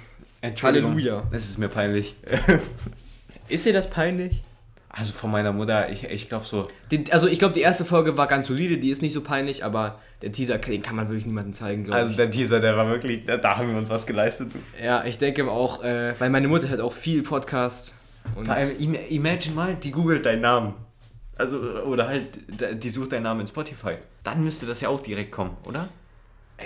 [0.43, 1.23] Halleluja.
[1.31, 2.15] Es ist mir peinlich.
[3.49, 4.43] Ist dir das peinlich?
[4.91, 6.69] Also von meiner Mutter, ich, ich glaube so.
[6.91, 9.65] Den, also ich glaube, die erste Folge war ganz solide, die ist nicht so peinlich,
[9.65, 12.17] aber der Teaser, den kann man wirklich niemandem zeigen, glaube Also ich.
[12.17, 14.51] der Teaser, der war wirklich, da, da haben wir uns was geleistet.
[14.83, 17.95] Ja, ich denke aber auch, äh, weil meine Mutter hört auch viel Podcast.
[18.35, 20.75] Und Vor allem, im- imagine mal, die googelt deinen Namen.
[21.37, 22.27] Also, oder halt,
[22.83, 23.95] die sucht deinen Namen in Spotify.
[24.25, 25.89] Dann müsste das ja auch direkt kommen, oder?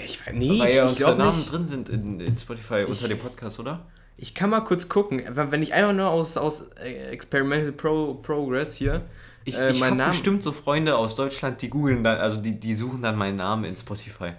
[0.05, 1.53] Ich weiß nicht, Weil ja ich unsere Namen nicht.
[1.53, 3.87] drin sind in, in Spotify unter Ich- dem Podcast, oder?
[4.19, 8.77] Ich kann mal kurz gucken, wenn ich einfach nur aus, aus äh, Experimental Pro Progress
[8.77, 9.03] hier
[9.45, 12.75] Ich, äh, ich habe bestimmt so Freunde aus Deutschland, die googeln dann, also die, die
[12.75, 14.33] suchen dann meinen Namen in Spotify.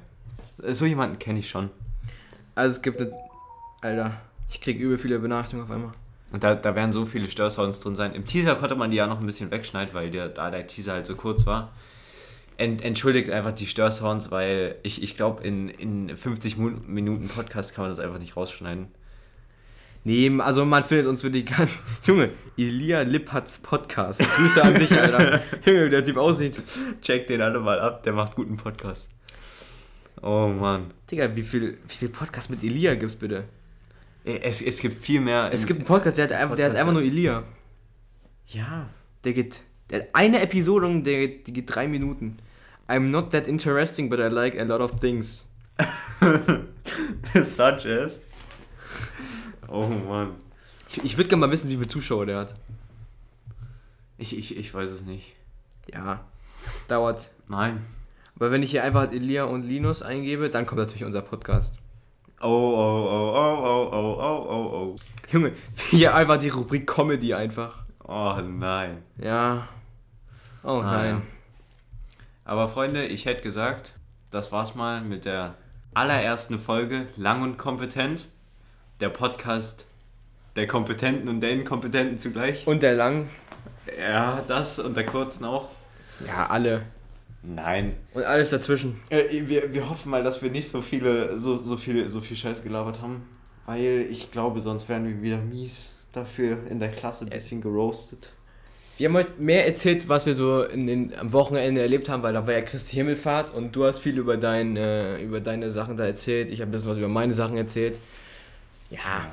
[0.65, 1.69] So jemanden kenne ich schon.
[2.55, 3.11] Also es gibt eine...
[3.81, 5.91] Alter, ich krieg übel viele Benachrichtigungen auf einmal.
[6.31, 8.13] Und da, da werden so viele Störsounds drin sein.
[8.13, 10.93] Im Teaser konnte man die ja noch ein bisschen wegschneiden, weil der, da der Teaser
[10.93, 11.71] halt so kurz war.
[12.57, 17.73] Ent, entschuldigt einfach die Störsounds, weil ich, ich glaube, in, in 50 Mu- Minuten Podcast
[17.73, 18.87] kann man das einfach nicht rausschneiden.
[20.05, 21.77] Nee, also man findet uns für die ganzen.
[22.05, 24.19] Junge, Elia Lippertz Podcast.
[24.19, 25.41] Grüße an dich, Alter.
[25.65, 26.61] Junge, wie der Typ aussieht.
[27.01, 29.09] Check den alle mal ab, der macht guten Podcast.
[30.21, 30.93] Oh Mann.
[31.09, 33.45] Digga, wie viel, wie viel Podcast mit Elia gibt's bitte?
[34.25, 35.49] Ey, Es, es gibt viel mehr.
[35.51, 37.43] Es gibt einen Podcast, der, hat einfach, der ist Podcast, einfach nur Elia.
[38.47, 38.89] Ja.
[39.23, 39.61] Der geht.
[40.13, 42.37] Eine Episode und der geht, die geht drei Minuten.
[42.87, 45.47] I'm not that interesting, but I like a lot of things.
[47.33, 48.21] Such as.
[49.67, 50.35] Oh Mann.
[50.89, 52.55] Ich, ich würde gerne mal wissen, wie viele Zuschauer der hat.
[54.17, 55.33] Ich, ich, ich weiß es nicht.
[55.91, 56.23] Ja,
[56.87, 57.29] dauert.
[57.47, 57.85] Nein.
[58.35, 61.75] Aber wenn ich hier einfach Elia und Linus eingebe, dann kommt natürlich unser Podcast.
[62.41, 64.95] Oh, oh, oh, oh, oh, oh, oh, oh, oh.
[65.31, 65.53] Junge,
[65.91, 67.82] hier einfach die Rubrik Comedy einfach.
[68.05, 69.03] Oh nein.
[69.17, 69.67] Ja.
[70.63, 71.15] Oh Ah, nein.
[71.15, 71.21] ja.
[72.45, 73.93] Aber Freunde, ich hätte gesagt,
[74.31, 75.55] das war's mal mit der
[75.93, 78.27] allerersten Folge Lang und Kompetent.
[78.99, 79.85] Der Podcast
[80.55, 82.67] der Kompetenten und der Inkompetenten zugleich.
[82.67, 83.27] Und der Lang?
[83.99, 85.69] Ja, das und der kurzen auch.
[86.27, 86.83] Ja, alle.
[87.41, 87.95] Nein.
[88.13, 88.99] Und alles dazwischen.
[89.09, 92.37] Äh, wir, wir hoffen mal, dass wir nicht so viele, so, so viele, so viel
[92.37, 93.27] Scheiß gelabert haben.
[93.65, 98.31] Weil ich glaube, sonst wären wir wieder mies dafür in der Klasse ein bisschen geroastet.
[98.97, 102.33] Wir haben heute mehr erzählt, was wir so in den, am Wochenende erlebt haben, weil
[102.33, 105.97] da war ja Christi Himmelfahrt und du hast viel über, dein, äh, über deine Sachen
[105.97, 106.49] da erzählt.
[106.51, 107.99] Ich habe ein bisschen was über meine Sachen erzählt.
[108.91, 109.25] Ja,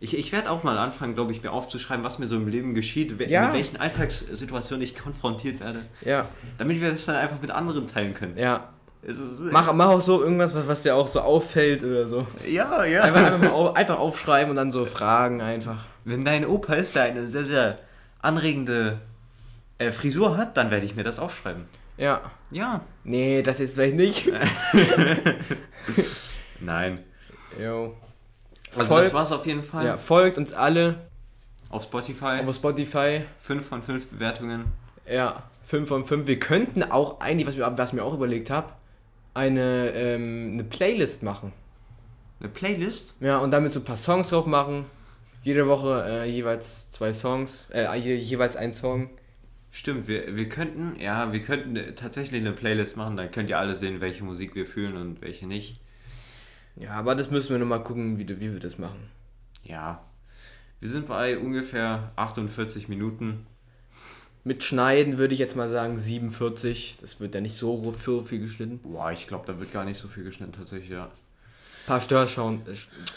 [0.00, 2.72] Ich, ich werde auch mal anfangen, glaube ich, mir aufzuschreiben, was mir so im Leben
[2.74, 3.46] geschieht, we- Ja.
[3.46, 8.14] mit welchen Alltagssituationen ich konfrontiert werde, ja, damit wir das dann einfach mit anderen teilen
[8.14, 8.36] können.
[8.38, 8.68] ja.
[9.52, 12.26] Mach, mach auch so irgendwas, was, was dir auch so auffällt oder so.
[12.46, 13.02] ja, ja.
[13.02, 15.84] Einfach, einfach, auf, einfach aufschreiben und dann so fragen einfach.
[16.04, 17.76] Wenn dein Opa ist, der eine sehr, sehr
[18.20, 18.98] anregende
[19.78, 21.64] äh, Frisur hat, dann werde ich mir das aufschreiben.
[21.96, 22.20] Ja.
[22.50, 22.80] Ja.
[23.04, 24.30] Nee, das jetzt vielleicht nicht.
[26.60, 27.00] Nein.
[27.60, 27.94] Jo.
[28.76, 29.86] Also Folgt- das war's auf jeden Fall.
[29.86, 31.06] Ja, folgt uns alle
[31.70, 32.40] Auf Spotify.
[32.46, 33.22] auf Spotify.
[33.40, 34.66] 5 von 5 Bewertungen.
[35.10, 36.26] Ja, 5 von 5.
[36.26, 38.68] Wir könnten auch eigentlich, was, wir, was ich mir auch überlegt habe,
[39.38, 41.52] eine, ähm, eine Playlist machen.
[42.40, 43.14] Eine Playlist.
[43.20, 44.84] Ja, und damit so ein paar Songs drauf machen.
[45.42, 49.08] Jede Woche äh, jeweils zwei Songs, äh, je, jeweils ein Song.
[49.70, 53.76] Stimmt, wir, wir könnten, ja, wir könnten tatsächlich eine Playlist machen, dann könnt ihr alle
[53.76, 55.80] sehen, welche Musik wir fühlen und welche nicht.
[56.74, 59.08] Ja, aber das müssen wir nochmal gucken, wie, wie wir das machen.
[59.62, 60.04] Ja.
[60.80, 63.46] Wir sind bei ungefähr 48 Minuten.
[64.44, 66.98] Mit Schneiden würde ich jetzt mal sagen 47.
[67.00, 67.92] Das wird ja nicht so
[68.24, 68.78] viel geschnitten.
[68.78, 71.04] Boah, ich glaube, da wird gar nicht so viel geschnitten, tatsächlich, ja.
[71.04, 71.10] Ein
[71.86, 72.62] paar Störsound,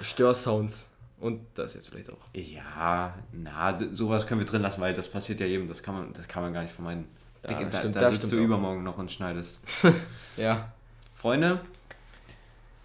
[0.01, 0.87] Störsounds.
[1.19, 2.17] Und das jetzt vielleicht auch.
[2.33, 6.13] Ja, na, sowas können wir drin lassen, weil das passiert ja jedem, das kann man,
[6.13, 7.05] das kann man gar nicht vermeiden.
[7.43, 8.43] Ja, Dicke, da stimmt, da das sitzt du auch.
[8.43, 9.59] übermorgen noch und schneidest.
[10.37, 10.71] Ja.
[11.15, 11.61] Freunde,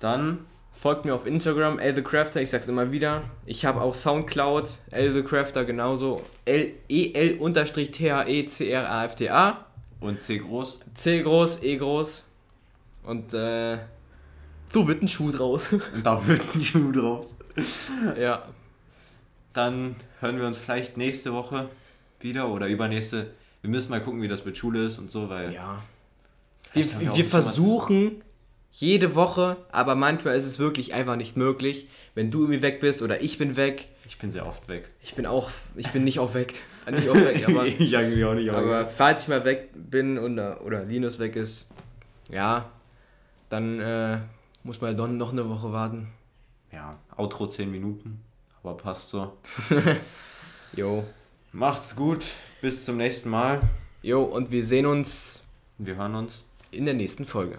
[0.00, 0.40] dann
[0.78, 3.22] Folgt mir auf Instagram, L The Crafter, ich sag's immer wieder.
[3.46, 6.22] Ich habe auch Soundcloud, L The Crafter genauso.
[6.44, 9.64] L E L unterstrich T H E C R A F T A.
[10.00, 10.78] und C groß.
[10.94, 12.26] C groß, E groß.
[13.04, 13.78] Und äh.
[14.72, 15.72] So wird ein Schuh draus.
[15.72, 17.34] Und da wird ein Schuh draus.
[18.20, 18.42] ja.
[19.54, 21.70] Dann hören wir uns vielleicht nächste Woche
[22.20, 23.30] wieder oder übernächste.
[23.62, 25.82] Wir müssen mal gucken, wie das mit Schule ist und so, weil Ja.
[26.74, 28.22] Wir, wir versuchen
[28.78, 31.88] jede Woche, aber manchmal ist es wirklich einfach nicht möglich.
[32.14, 33.88] Wenn du irgendwie weg bist oder ich bin weg.
[34.06, 34.90] ich bin sehr oft weg.
[35.02, 36.60] Ich bin auch, ich bin nicht oft weg.
[36.90, 40.64] Nicht oft weg, aber, ich eigentlich auch nicht, aber falls ich mal weg bin oder,
[40.64, 41.66] oder Linus weg ist,
[42.30, 42.70] ja,
[43.48, 44.18] dann äh,
[44.62, 46.06] muss man dann noch eine Woche warten.
[46.70, 48.20] ja, Outro 10 Minuten,
[48.62, 49.32] aber passt so.
[50.74, 51.04] Jo.
[51.52, 52.24] Macht's gut,
[52.60, 53.60] bis zum nächsten Mal.
[54.02, 55.42] Jo, und wir sehen uns
[55.78, 56.44] Wir hören uns.
[56.70, 57.58] in der nächsten Folge.